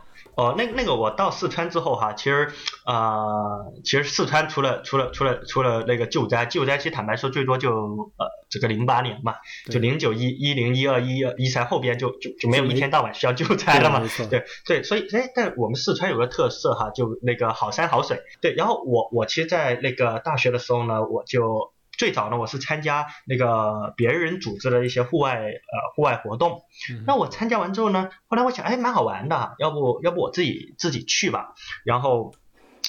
[0.57, 2.53] 那那个我到四川之后哈，其实
[2.87, 7.71] 呃，其实四川除了除了除了除了那个救灾，救灾其实坦白说最多就
[8.17, 9.35] 呃这个零八年嘛，
[9.69, 21.73] 就零九一一零一二一二一三后边就就就没有一天到晚需要救灾了嘛，对对，所以哎，但我们四川有个特色哈，就那个好山好水，对，然后我我其实，在那个大学的时候呢，我就。
[21.99, 26.63] 最早呢，我是参加那个别人组织的一些户外呃户外活动。
[27.07, 31.55] 那我参加完之后呢，后来我想，哎，蛮好玩的，要不要不我自己自己去吧？
[31.85, 32.33] 然后，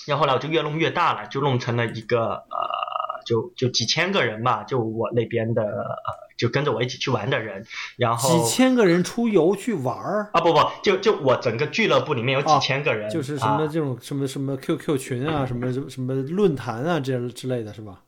[0.06, 7.66] 然后呢，我就越弄越大了，就弄成了一个呃，就就几千个人吧，就我那边的呃，就跟着我一起去玩的人。
[7.98, 10.40] 然后几千个人出游去玩儿啊？
[10.40, 18.04] 不不，就就我整个俱乐部里面有几千个人，就是什么这种什么什么 QQ 群啊，什么什么什么论坛啊，这之类的是吧？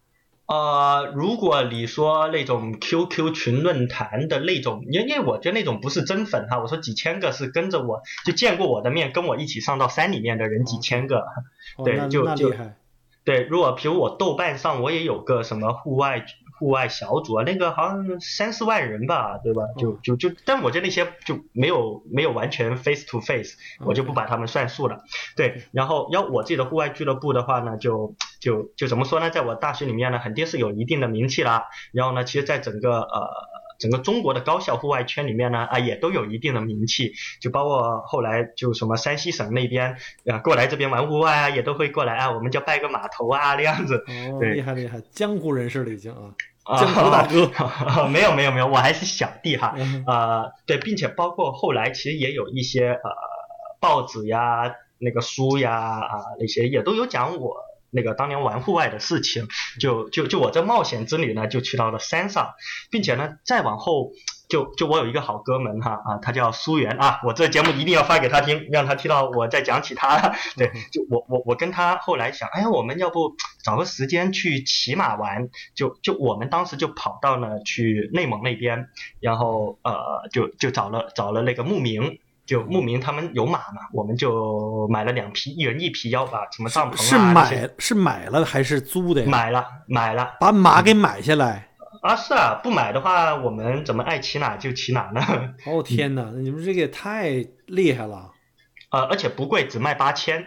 [0.51, 11.25] 呃，如果你说那种 QQ 群论坛的那种，因因为我觉得那种不是真粉哈，我说几千个是跟着我就见过我的面，跟我一起上到山里面的人几千个，
[11.85, 12.53] 对，就就
[13.23, 13.43] 对。
[13.43, 16.25] 如果比如我豆瓣上我也有个什么户外。
[16.61, 19.63] 户外小组啊，那个好像三四万人吧，对吧？
[19.79, 24.99] 就就就，但我觉得那些就没有没有完全 face to face，我就不把他们算数了。
[25.35, 29.31] 对，然后要我自己的户外俱乐部的话呢，就就就怎么说呢？
[29.31, 31.65] 在我大学里面呢，肯定是有一定的名气啦。
[31.93, 33.27] 然后呢，其实在整个呃
[33.79, 37.13] 整个中国的高校户外圈里面呢，啊也都有一定的名气。
[37.41, 39.97] 就包括后来就什么山西省那边
[40.27, 44.05] 啊过来这边玩户外啊，也都会过来啊，我们叫拜个码头啊那样子。
[44.07, 46.35] 哦，厉害厉害，江湖人士了已经啊。
[46.65, 47.51] 江湖大哥，
[48.07, 53.11] 没有没有没有，我还是小弟哈，呃，对，并且包括后来其实也有一些呃
[53.79, 57.55] 报纸呀、那个书呀啊那些也都有讲我
[57.91, 59.47] 那个当年玩户外的事情，
[59.79, 62.53] 就就就我这冒险之旅呢，就去到了山上，
[62.89, 64.11] 并且呢再往后。
[64.49, 70.35] 就就我有一个好哥们哈啊，他叫苏源啊，我这节目一定要发给他听，让他听到我在讲起他。
[70.57, 75.47] 对，就我我我跟他后来想，哎呀，我们要不找个时间去骑马玩？
[75.73, 78.89] 就就我们当时就跑到了去内蒙那边，
[79.21, 82.19] 然后呃就就找了找了那个牧民。
[82.51, 89.29] 就牧民他们有马嘛，我们就买了两匹，一人一匹，要把什么帐篷啊是买是买了还是租的呀？
[89.29, 91.69] 买了买了把马给买下来。
[92.01, 95.21] 啊，是啊，不买的话，我们怎么爱骑哪就骑哪呢？
[95.65, 97.29] 哦天哪，你们这个也太
[97.67, 98.31] 厉害了！
[98.89, 100.41] 呃，而且不贵，只卖八千。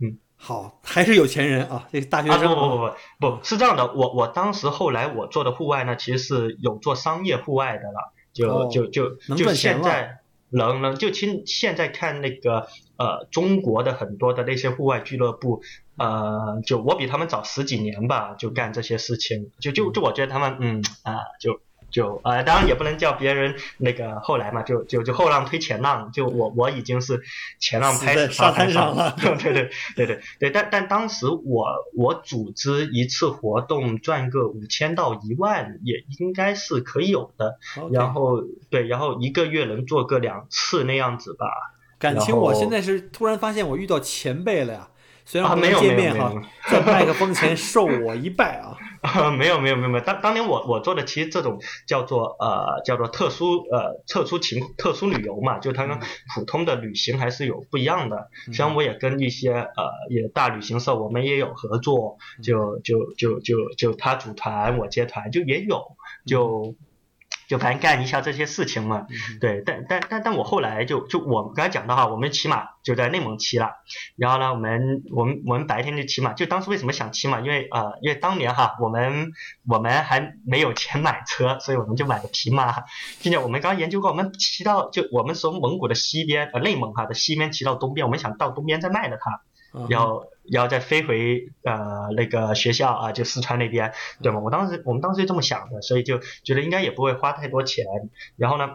[0.00, 2.78] 嗯好，还是有钱人啊，这大学啊，不生不不
[3.20, 10.18] 不不，是这样的，我我当时后来我做的户外呢，其实是有做商业户外的了，就、哦就就就现在
[10.54, 15.62] 能能就听现在看那个呃中国的很多的那些户外俱乐部，
[15.98, 21.60] 呃，就我比他们早十几年吧，就干这些事情，就就就我觉得他们嗯啊、就。
[21.94, 27.22] 就呃，当然也不能叫别人那个后来嘛，就就就后浪推前浪，就我我已经是
[27.60, 29.52] 前浪拍沙滩上上了 对对
[29.94, 37.58] 对对对，但但当时我我组织一次活动赚个五千到一万也应该是可以有的
[37.92, 41.46] 然后对，然后一个月能做个两次那样子吧。
[41.96, 44.88] 感情，我现在是突然发现我遇到前辈了呀。
[45.24, 46.32] 虽然啊我们没有见面哈
[46.70, 48.76] 在麦克风前受我一拜啊。
[49.36, 55.98] 没有没有没有没有，当当年我我做的其实这种叫做呃叫做特殊呃特殊情特殊旅游嘛，就它跟
[56.34, 58.30] 普通的旅行还是有不一样的。
[58.50, 65.82] 虽然我也跟一些呃也大旅行社我们也有合作，就就就就就他组团我接团就也有
[66.24, 66.74] 就。
[67.48, 69.06] 就反正干一下这些事情嘛，
[69.40, 73.70] 对，但但但但我后来就就我刚才讲的哈，我们骑马就在内蒙骑了，
[74.16, 77.40] 然后呢，我们我们我们白天就骑马，就当时为什么想骑马？
[77.40, 79.32] 因为呃，因为当年哈，我们
[79.68, 82.74] 我们还没有钱买车，所以我们就买了匹马。
[83.22, 89.40] 并且我们刚研究过，我们骑到就我们从蒙古的西边，呃内蒙哈的西边骑到东边，我们想到东边再卖了它。
[89.72, 89.86] 嗯
[90.50, 94.40] 要要再飞回呃那个学校啊，就四川那边，对吗？
[94.40, 97.84] 我当时我们当时就这么想的，所以就觉得应该也不会花太多钱。
[98.36, 98.70] 然后呢，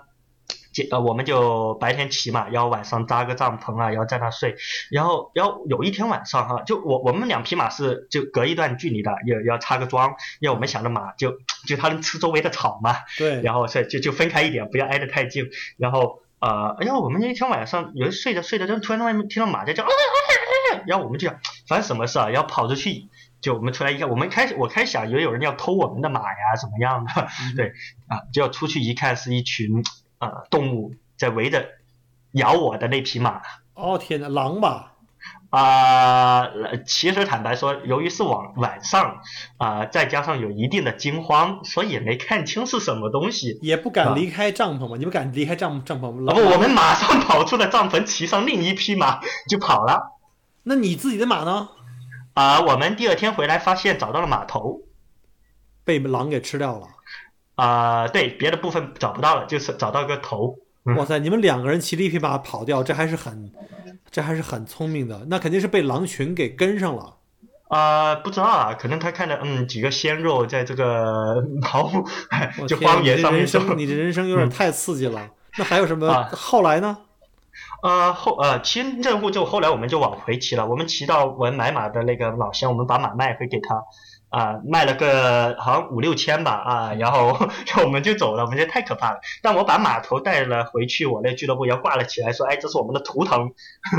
[0.71, 4.55] 就呃我们就白天骑嘛，然后晚上搭个帐篷啊，然后在那睡。
[4.91, 15.49] 然后然后有一天晚上哈，就我我们两匹马是就隔一段距离的，也要插个桩，因为我们想着马就就它能吃周围的草嘛，对，然后所以就就分开一点，不要挨得太近。
[15.77, 19.91] 然后呃，然后我们那天晚上有人睡着睡着，就突然外面听到马在叫，啊啊
[20.71, 23.07] 啊啊然后我们就想发生什么事啊，然后跑出去，
[23.41, 27.27] 就我们出来一看，我们开始我开始想以为有人要偷我们的马呀，怎么样的？
[27.55, 27.73] 对
[28.07, 29.83] 啊，结果出去一看是一群
[30.19, 31.67] 呃动物在围着
[32.33, 33.41] 咬我的那匹马。
[33.73, 34.93] 哦天哪，狼吧？
[35.49, 39.21] 啊、呃其实坦白说，由于是晚晚上，
[39.57, 43.57] 啊、再加上有一定的惊慌，所以也没看清是什么东西。
[43.61, 44.95] 也不敢离开帐篷吗？
[44.97, 50.18] 你们敢离开帐帐篷不，我们马上跑出了帐篷，骑上另一匹马就跑了。
[50.69, 51.67] 那你自己的马呢？
[52.35, 54.83] 啊、我们第二天回来发现找到了马头，
[55.83, 56.87] 被狼给吃掉了。
[57.55, 60.55] 啊、对，别的部分找不到了，就是找到个头。
[60.85, 63.51] 嗯哇塞，你们两个人骑着一匹马跑掉，这还是很，
[64.11, 65.25] 这还是很聪明的。
[65.27, 67.15] 那肯定是被狼群给跟上了。
[67.69, 72.05] 啊、不知道啊，可能他看着嗯几个鲜肉在这个毫无
[72.69, 75.31] 就荒野上面生，走你这人生有点太刺激了。
[75.57, 76.07] 那还有什么？
[76.07, 76.95] 啊后来呢？
[77.81, 83.85] 呃后呃，其实任务就后来我们就往回骑了，我们骑到我们买马的那个老乡，我们把马卖回给他，
[84.29, 87.29] 啊、卖了个好像五六千吧啊，然后
[87.65, 89.19] 然后我们就走了，我们觉得太可怕了。
[89.41, 93.51] 但我把码头带了回去，我那俱乐部要挂了起来，说哎这是我们的图腾，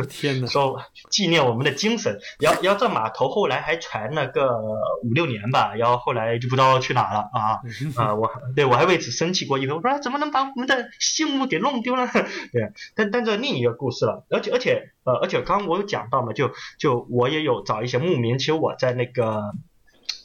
[0.09, 0.47] 天哪！
[0.49, 2.19] 说纪念我们的精神。
[2.39, 4.57] 然后然后这码头后来还传了个
[5.03, 7.61] 五六年吧，然后后来就不知道去哪了啊。
[7.97, 12.07] 啊，我对我还为此生气过一回，我说、啊、怎么能把我们的信物给弄丢了？
[12.53, 19.53] 对，但但这另一个故事了，而且而且呃，而且刚刚我有讲到嘛，就就我也有找一些牧民，其实我在那个。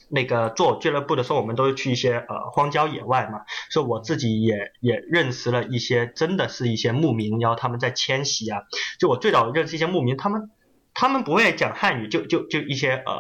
[0.10, 3.40] 那个做俱乐部的时候，我们都去一些呃荒郊野外嘛，
[3.70, 8.62] 所以我自己也也认识了一些真的是一些牧民，然后他们在迁徙啊。
[9.00, 10.50] 就我最早认识一些牧民，他们
[10.94, 13.14] 他们不会讲汉语，就就就一些呃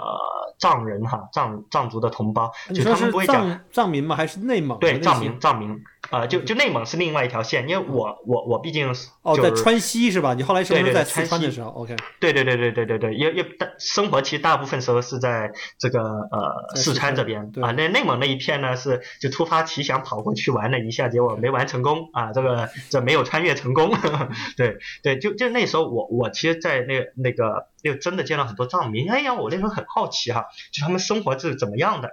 [0.59, 4.15] 藏人哈藏藏族的同胞，就他们不会讲藏藏民吗？
[4.15, 5.77] 还是内蒙对藏民，藏民，
[6.11, 10.33] 呃，就就内蒙是另外一条线，因为我我我毕竟是哦，就在川西是吧？
[10.33, 23.91] 你后来是不是在川西四川的时候？OK，对对对对对对对，因为因为大生活其实大部分时候是在这个呃四川川这边啊，那内蒙那一片呢是就突发奇想跑过去玩了一下，结果没玩成功啊，这个这没有穿越成功，
[24.55, 32.09] 对对，就就那时候我我其实，在那个那个又真的见到很多藏民，哎呀，我那时候很好奇哈，就他们生活是怎么样的，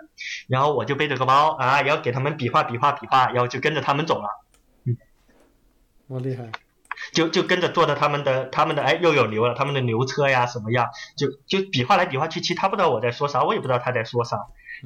[0.49, 4.29] 然后我就背着个包啊，然后给他们比划比划比划，然后就跟着他们走了。
[4.85, 4.97] 嗯
[6.07, 6.51] 我厉害。
[7.13, 14.37] 就就跟着坐着他们的他们的哎又有牛了，他们的牛车呀什么样，就就比划来比划去，其实他不知道我在说啥，我也不知道他在说啥，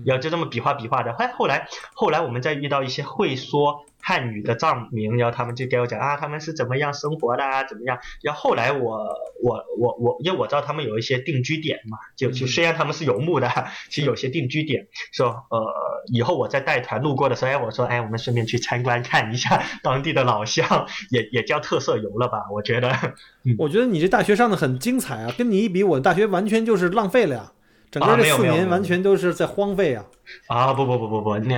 [0.05, 1.13] 然后就这么比划比划的。
[1.13, 7.99] 哎，后来后来我们再遇到一些会说汉语的藏民，然后他们就给我讲啊，他们是怎么样生活的啊，怎么样。
[8.23, 9.09] 然后后来我
[9.43, 13.51] 我我我，因为我知道他们有一些定居点嘛，就就虽然他们是游牧的，
[13.91, 22.45] 其实有些定居点，说呃以后我在带团路过的时候，哎，我说哎，我们顺便去参观看一下 当地的老乡，也也叫特色游了吧？
[22.53, 22.95] 我觉得。
[23.59, 27.53] 我觉得你这大学上的很精彩啊，跟你一比，我大学完全就是浪费了呀。
[27.91, 30.05] 整个这四年完全都是在荒废啊！
[30.49, 31.55] 啊不不不不不，你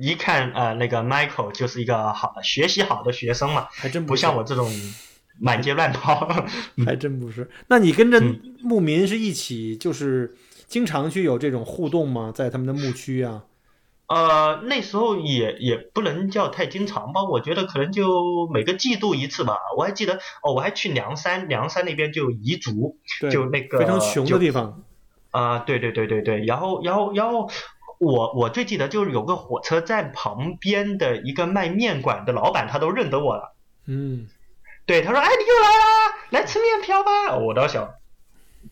[0.00, 4.70] 一看呃那个 Michael 就是一个好学习好的学生嘛，还真不像我这种
[5.40, 6.28] 满街乱跑，
[6.84, 7.50] 还真不是。
[7.68, 8.22] 那你跟着
[8.60, 10.34] 牧民是一起，就是
[10.66, 12.30] 经常去有这种互动吗？
[12.34, 13.44] 在他们的牧区啊？
[14.08, 19.56] 呃，那时候也也不能叫太经常吧，我觉得可能就每个季度一次吧。
[19.78, 22.98] 我还记得哦，我还去梁山，梁山那边就彝族，
[23.30, 24.82] 就那个非常穷的地方。
[25.32, 27.50] 啊，对对对对对，然后然后然后，
[27.98, 33.54] 我我最记得就是有个火车站旁边的一个卖面馆的老板，他都认得我了。
[33.86, 34.28] 嗯，
[34.84, 37.94] 对，他说：“哎，你又来啦，来吃面条吧。”我倒想，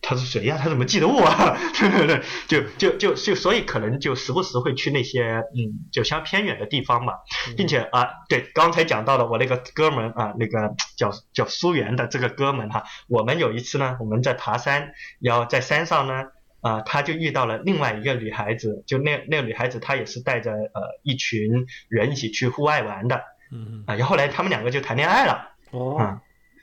[0.03, 0.59] 他是谁呀？
[0.61, 1.15] 他怎么记得我？
[1.79, 7.13] 对对对，就就就就，所以可能就时不时会去那些嗯，就相偏远的地方嘛，
[7.57, 16.25] 并且啊，对，刚才讲到的我那个哥们啊，那个叫叫苏源的这个哥们哈，我们有一次呢，我们在爬山，然后在山上呢。
[16.61, 23.19] 啊，他就遇到了另外一个女孩子，就那那个女孩子，她也是带着呃一群人一起去户外玩的，
[23.51, 26.19] 嗯啊，然后后来他们两个就谈恋爱了，哦，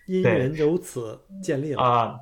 [0.07, 2.21] 姻缘由此建立了啊，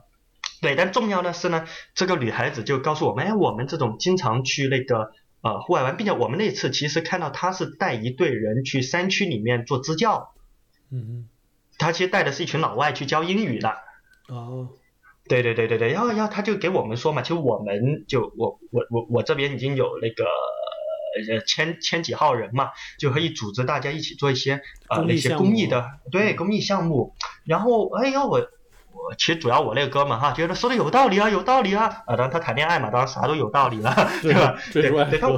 [0.63, 5.13] 对，但重要的是呢，这个女孩子就告诉我们，哎，我们这种经常去那个
[5.43, 10.33] 呃户外玩，并且我们那次其实看到她是带一队人去山区里面做支教，
[10.91, 11.29] 嗯嗯，
[11.77, 13.77] 她其实带的是一群老外去教英语的，
[14.29, 14.71] 哦。
[15.29, 27.15] 对对对对对，然后然后他就给我们说嘛，其实我们就我我我我这边已经有那个呃千千几号人嘛，就可以组织大家一起做一些呃那些公益的对公益项目，
[27.45, 28.49] 然后哎呀我。
[29.19, 34.59] 其实主要我那个哥们哈，觉得说的有道理啊，有道理啊，啊，当然他谈恋爱嘛，当然啥都有道理 了，对吧？
[34.73, 35.29] 对对，他，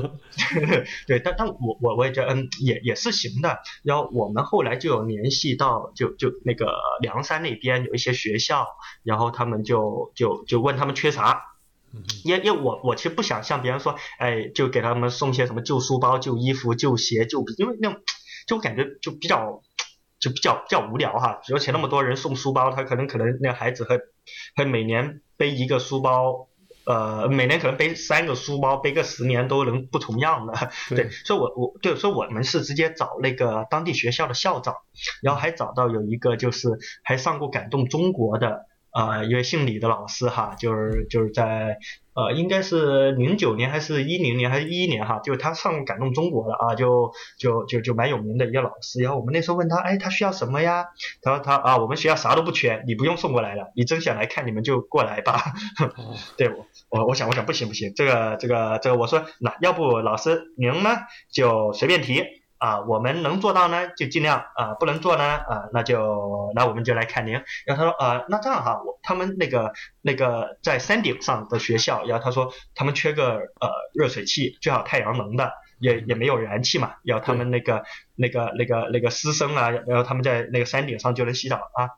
[1.06, 3.58] 对，但 但我我我也觉得嗯，也也是行的。
[3.82, 8.66] 然后我们后来就有联系到，就就那个梁山那边有一些学校，
[9.02, 11.42] 然后他们就就就问他们缺啥，
[12.24, 18.00] 因因为我我其实不想向别人说，哎，就给他们送些什么旧书包、旧衣服、旧鞋、旧笔，因为那种
[18.46, 19.62] 就我感觉就比较。
[20.20, 23.98] 就比较比较无聊哈，而且那么多人送书包，他可能可能那孩子会
[24.56, 26.48] 会每年背一个书包，
[26.84, 30.70] 呃，每年可能背三个书包，背个十年都能不重样的。
[30.88, 34.74] 对，所以我我对，所以我们是直接找那个当地学校的校长，
[35.22, 36.68] 然后还找到有一个就是
[37.02, 41.78] 还上过感动中国的呃一位姓李的老师哈，就是就是在。
[42.18, 49.00] 呃，应该是零九年还是一零年还是一一年哈，就他上感动中国了啊，就就就就蛮有名的一个老师。
[49.00, 50.86] 然后我们那时候问他，哎，他需要什么呀？
[51.22, 55.40] 他说他啊，我们学校啥都不缺，你不用送过来了，你真想来看你们就过来吧。
[56.36, 60.90] 对我我我想我想不行不行，这个这个这个我说那要不老师您呢
[61.30, 62.37] 就随便提。
[62.58, 67.34] 啊，我们能做到呢，就尽量啊；不能做呢，啊，那就那我们就来看您。
[67.66, 76.94] 然后他说，呃，那这样哈，我他们那个那个在山顶上的学校，然后他说他们缺个呃热水器，最好太阳能的，也也没有燃气嘛。
[77.04, 77.84] 然后他们那个
[78.16, 81.90] 那个那个那个师生啊，然后他们在那个山顶上就能洗澡啊。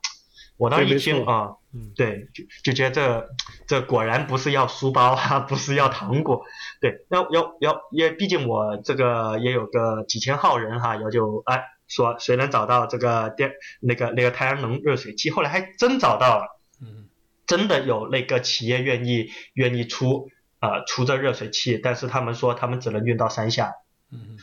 [0.61, 1.55] 我当时一听啊，
[1.95, 3.29] 对，就就觉得这
[3.65, 6.43] 这果然不是要书包啊，不是要糖果，
[6.79, 16.45] 对，要要要，因为毕竟我这个也有个几千号人哈，然后就哎说谁能找到这个电那个那个太阳能热水器，后来还真找到了，
[16.79, 17.09] 嗯，
[17.47, 23.73] 真的有那个企业愿意愿意出啊出这热水器，但是他们说他们只能运到山下，
[24.11, 24.37] 嗯。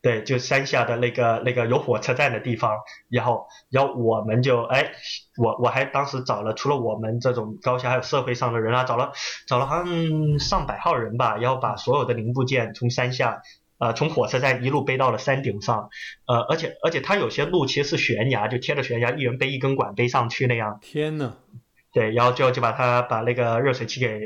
[0.00, 2.76] 对，就山下的那个那个有火车站的地方，
[3.08, 4.92] 然后然后我们就哎，
[5.36, 9.12] 我我还当时找了除了我们这种高校，还有社会上的人啊，找了
[9.46, 13.42] 找了好像上百号人吧，然后把所有的零部件从山下
[13.78, 15.88] 呃从火车站一路背到了山顶上，
[16.26, 20.78] 呃而且而且它有些路其实是悬崖，就贴着悬崖，一人背一根管背上去那样。
[20.80, 21.34] 天呐！
[21.98, 24.20] 对，然后就就把它把那个热水器给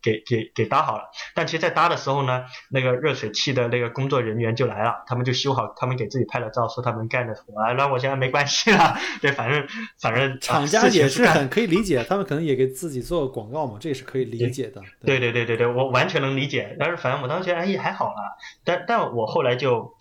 [0.00, 1.04] 给给给搭好了。
[1.34, 7.60] 但其实，在搭的时候呢，那个热水器的那个工作人员就来了，他们就修好，他们给自己拍了照，说他们干的活。
[7.60, 8.96] 啊，那我现在没关系了。
[9.20, 9.66] 对，反正
[10.00, 14.80] 反正厂家也是很可以理解，他们可能也给自己做广告嘛，这也是可以理解的。
[15.04, 16.74] 对对对对对，我完全能理解。
[16.80, 18.22] 但是反正我当时觉得，哎，也还好啦。
[18.64, 19.92] 但但我后来就。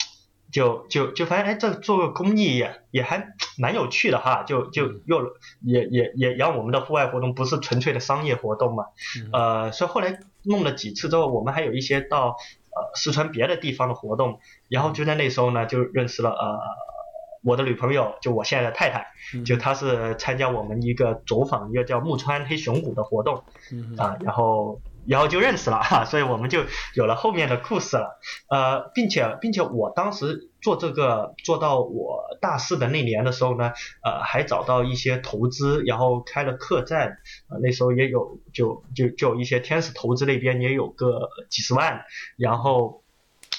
[0.51, 8.85] 就就就发现，哎，这做个公益也也还 蛮有趣的哈，就就又也也也让我们的户外活动不是纯粹的商业活动嘛，
[9.33, 14.39] 呃，所以后来弄了几次之后，我们还有一些到呃四川别的地方的活动，
[14.69, 16.59] 然后就在那时候呢，就认识了呃
[17.43, 19.45] 我的女朋友就我现在的太太，嗯。
[19.45, 23.95] 就她是参加我们一个走访一个叫木川黑熊谷的活动嗯。
[23.97, 28.19] 啊，然后然后就认识了哈， 所以我们就有了后面的故事了。
[28.49, 33.71] 呃，并且并且我当时做这个做到我大四的那年的时候呢，
[34.03, 37.17] 呃，还找到一些投资，然后开了客栈，
[37.49, 42.01] 呃，那时候也有就就就一些天使投资那边也有个几十万，
[42.37, 43.03] 然后。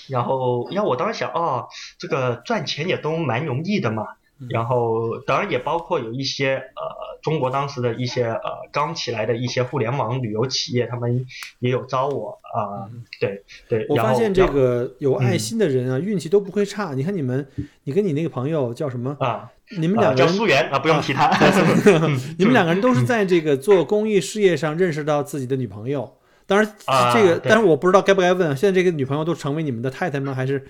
[0.09, 1.69] 然后，要我当时想，哦，
[1.99, 4.07] 这个赚钱也都蛮容易的嘛。
[4.49, 11.27] 然后，当然也包括有一些呃，中国当时的一些呃刚起来的一些互联网旅游企业，他们
[11.59, 12.87] 也有招我啊、
[13.21, 13.85] 对对。
[13.89, 16.95] 我发现这个有爱心的人啊，运气都不会差。
[16.95, 17.47] 你看你们，
[17.85, 19.17] 你跟你那个朋友叫什么？
[19.19, 21.29] 啊，你们两个人，苏源啊，不用提他。
[22.39, 26.15] 你们两个人都是在这个做公益事业上认识到自己的女朋友。
[26.47, 28.55] 当然，啊这个，对但是我不知道该不该问啊。
[28.55, 30.33] 现在这个女朋友都成为你们的太太吗？
[30.33, 30.65] 还是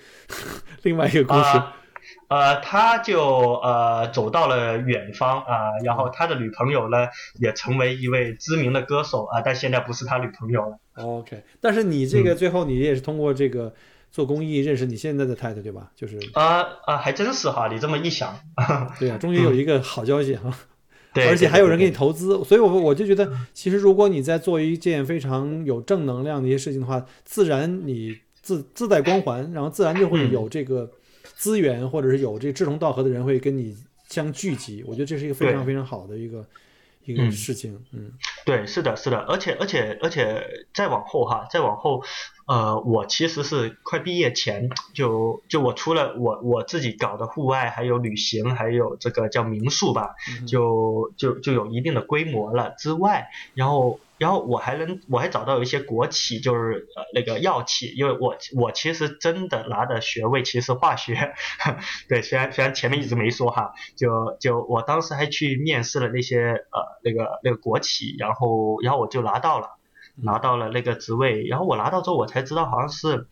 [0.81, 1.57] 另外一个故事？
[1.57, 1.75] 啊
[2.29, 3.21] 呃，他就
[3.63, 7.07] 呃走到了远方啊、然后他的女朋友呢
[7.39, 10.77] 也成为一位知名的歌手啊、但现在不是他女朋友了。
[11.03, 13.73] OK，但是你这个最后你也是通过这个
[14.11, 15.91] 做公益认识你现在的太太对吧？
[15.95, 18.39] 就是啊啊，还真是哈，你这么一想，
[18.99, 20.53] 对啊，终于有一个好消息哈。
[21.11, 30.91] 对，而且还有人给给你投资，所以我我就觉得，其实如果你在做一件非常有正能量的一些事情的话，自然你自自带光环，然后自然就会嗯有这个
[31.35, 33.75] 资源，或者是有这志同道合的人会跟你
[34.07, 34.83] 相聚集。
[34.87, 36.45] 我觉得这是一个非常非常好的一个
[37.05, 37.79] 一个嗯事情。
[37.93, 38.11] 嗯
[38.45, 42.01] 对，是的，是的，而且而且而且再往后哈，再往后，
[42.47, 61.33] 呃，我其实是快毕业前就就我除了我我自己搞的户外，还有旅行，还有这个叫民宿吧，嗯就就就有一定的规模了之外，然后然后我还能我还找到有一些国企，就是呃那个药企，因为我我其实真的拿的学位其实化学，
[62.09, 66.39] 对，虽然虽然前面一直没说哈，就就我当时还去面试了那些
[66.71, 69.69] 呃那个那个国企，然后然后我就拿到了
[70.15, 73.27] 拿到了那个职位，然后我拿到之后我才知道好像是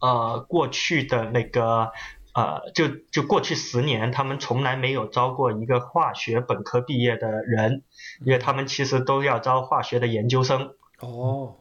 [0.00, 1.90] 呃过去的那个。
[2.34, 7.82] 呃，就就过去十年，他们从来没有招过一个化学本科毕业的人，
[8.24, 10.74] 因为他们其实都要招化学的研究生。
[11.00, 11.56] 哦，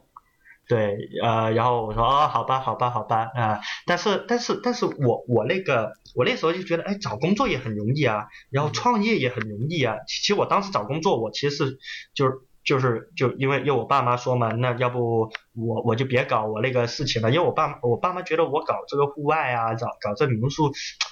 [0.67, 9.97] 对，呃，然后我说哦，好吧，好吧，好吧，啊、但是但是但是我我那个我那时候就觉得，哎，找工作也很容易啊，然后创业也很容易啊。
[10.07, 11.79] 其实我当时找工作，我其实是
[12.13, 12.33] 就是
[12.63, 20.71] 就是就因为因为我爸妈说嘛，那要不我我就别搞我那个事情了，因为我爸我爸妈觉得我搞这个户外啊，搞搞这民宿，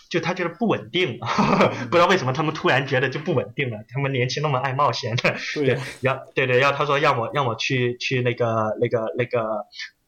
[0.09, 1.19] 就他觉得不稳定，
[1.89, 3.77] 不知道为什么他们突然觉得就不稳定了。
[3.89, 9.41] 他们年轻那么爱冒险的， 对要，对对，然后他说让我让我去去那个那个那个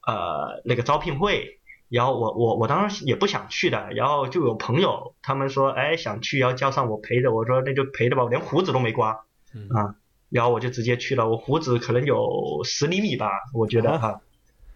[0.06, 9.26] 呃那个招聘会，然后我我我当时也不想去的，然后就有朋友他们说哎想去，然后叫上我陪着，我说那就陪着吧，我连胡子都没刮。
[9.54, 9.68] 嗯。
[9.70, 9.96] 啊，
[10.32, 14.22] 然后我就直接去了，我胡子可能有十厘米吧，我觉得啊哈，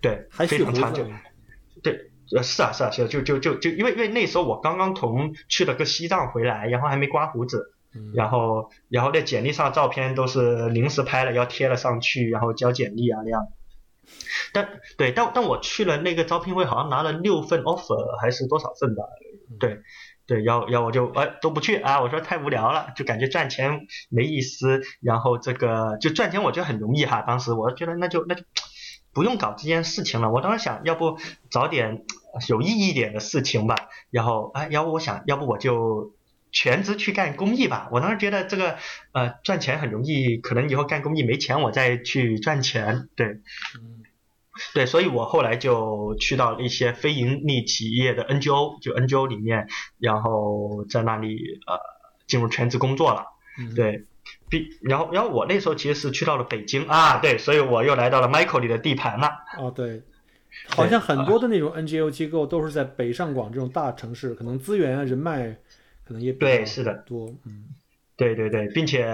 [0.02, 1.08] 对，还非常长久，
[1.82, 2.12] 对。
[2.36, 13.46] 呃，是啊，是啊，是啊，就就就就因为因为那时候我刚刚从去了个西藏回来，然后还没刮胡子，嗯然后然后那简历上照片都是临时拍了，要贴了上去，然后交简历啊那样。
[14.54, 19.04] 但对，但但我去了那个招聘会，好像拿了六份 offer 还是多少份吧？
[19.60, 19.82] 对
[20.28, 24.82] 对，要要我就哎都不去啊，我说太无聊了，就感觉赚钱没意思。
[25.02, 27.22] 然后这个就赚钱，我觉得很容易哈。
[27.22, 28.44] 当时我觉得那就那就
[29.14, 30.32] 不用搞这件事情了。
[30.32, 31.18] 我当时想要不
[31.50, 32.04] 找点
[32.50, 33.76] 有意义一点的事情吧。
[34.12, 36.14] 然后哎，要不我想要不我就。
[36.58, 38.78] 全职去干公益吧，我当时觉得这个
[39.12, 44.05] 呃赚钱很容易，可能以后干公益没钱我再去赚钱，对，嗯
[44.74, 49.68] 对，所以我后来就去到一些非盈利企业的 NGO，就 NGO 里面，
[50.00, 51.80] 然后在那里呃
[52.28, 53.26] 进入全职工作了。
[53.60, 54.06] 嗯，对，
[54.50, 59.30] 比然后然后我那时候其实是去到了北京啊，对，所以我又来到了 Michael 里的地盘了。
[59.58, 60.02] 哦对。
[60.70, 65.54] 好像很多的那种 NGO 机构都是在北上广这种大城市，可能资源啊、人脉
[66.06, 67.28] 可能也比对，较是的，多。
[67.44, 67.75] 嗯
[68.18, 69.06] 对对对，并且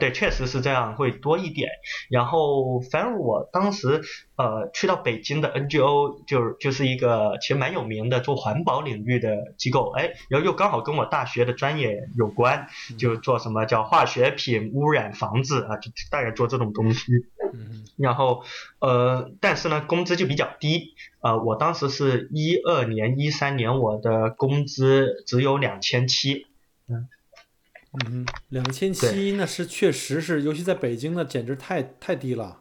[0.00, 1.68] 对，确实是这样，会多一点。
[2.10, 4.00] 然后，反正我当时
[4.36, 17.12] 呃去到北京的 NGO，就是就是一个其实蛮有名的做环保领域的机构，哎，然后又刚好跟我大学的专业有关，就做什么叫化学品污染防治啊，就大概做这种东西。
[17.52, 18.42] 嗯然后
[18.78, 20.94] 呃，但是呢，工资就比较低。
[21.20, 26.46] 呃，我当时是一二年、一三年，我的工资只有两千七。
[26.88, 27.08] 嗯，
[28.48, 32.60] 两千七那是确实是，尤其在北京那简直太太低了。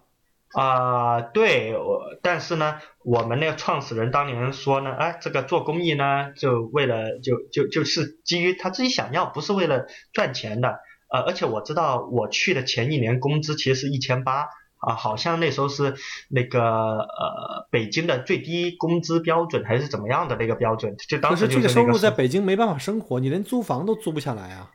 [0.54, 10.80] 啊、对，我但是呢，我们那个创始人当年说呢，哎，这个做公益呢，就为了就就就是基于他自己想要，不是为了赚钱的。
[11.12, 15.96] 呃，而且我知道我去的前一年工资其实是一千八啊，好像那时候是
[16.30, 24.72] 那个呃北京的最低工资标准还是怎么样的那个标准，就可当时就是这个收入在北京没办法生活，你连租房都租不下来啊。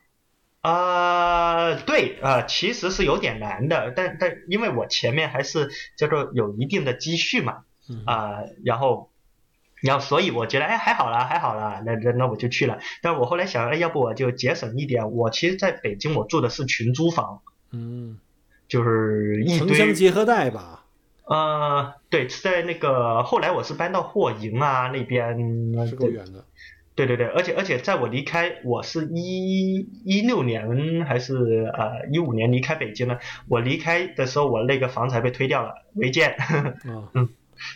[0.62, 9.10] 啊、对啊、呃其实是有点难的，但但因为我前面还是叫做有一定的积蓄嘛，嗯啊、然后，
[9.80, 12.78] 然后所以我觉得哎还好啦还好啦，那那那我就去了。
[13.00, 15.12] 但我后来想，哎，要不我就节省一点。
[15.12, 17.40] 我其实在北京我住的是群租房，
[17.72, 18.18] 嗯，
[18.68, 20.84] 就是一堆城乡结合带吧。
[21.24, 25.38] 呃，对，是在那个后来我是搬到霍营啊那边，
[25.86, 26.44] 是够远的。
[27.06, 33.18] 对对对，而且而且在我离开，我是一一六年还是呃一五年离开北京呢。
[33.48, 36.36] 我离开的时候，我那个房子还被推掉了，违建。
[37.14, 37.28] 嗯，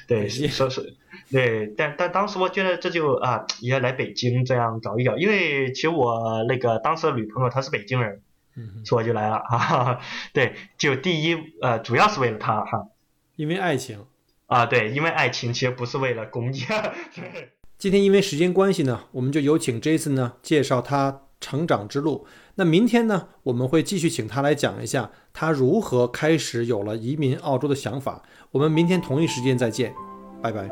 [0.07, 0.97] 对，可惜说是，
[1.31, 8.20] 对，但但当时我觉得这就啊，也要来北京这样搞一搞，因为其实我那个当时的女朋友她是北京人，
[8.57, 10.01] 嗯，所以我就来了 哈哈哈。
[10.35, 12.89] 对，就第一呃，主要是为了她哈
[13.37, 14.05] 因为爱情。
[14.47, 16.66] 啊，对，因为爱情其实不是为了工业。
[17.14, 17.53] 对。
[17.85, 22.24] 今天因为时间关系呢，我们就有请 Jason 呢介绍他成长之路。
[22.55, 28.22] 那明天呢，我们会继续请他来讲一下他如何开始有了移民澳洲的想法。
[28.53, 29.93] 我们明天同一时间再见，
[30.41, 30.66] 拜拜。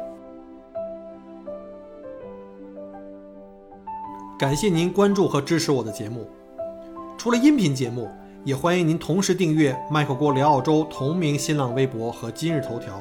[4.39, 6.27] 感谢您关注和支持我的节目。
[7.19, 8.11] 除了音频节目，
[8.43, 12.99] 也欢迎您同时订阅麦克郭聊澳洲同名新浪微博和今日头条，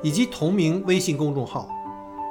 [0.00, 1.68] 以及同名微信公众号。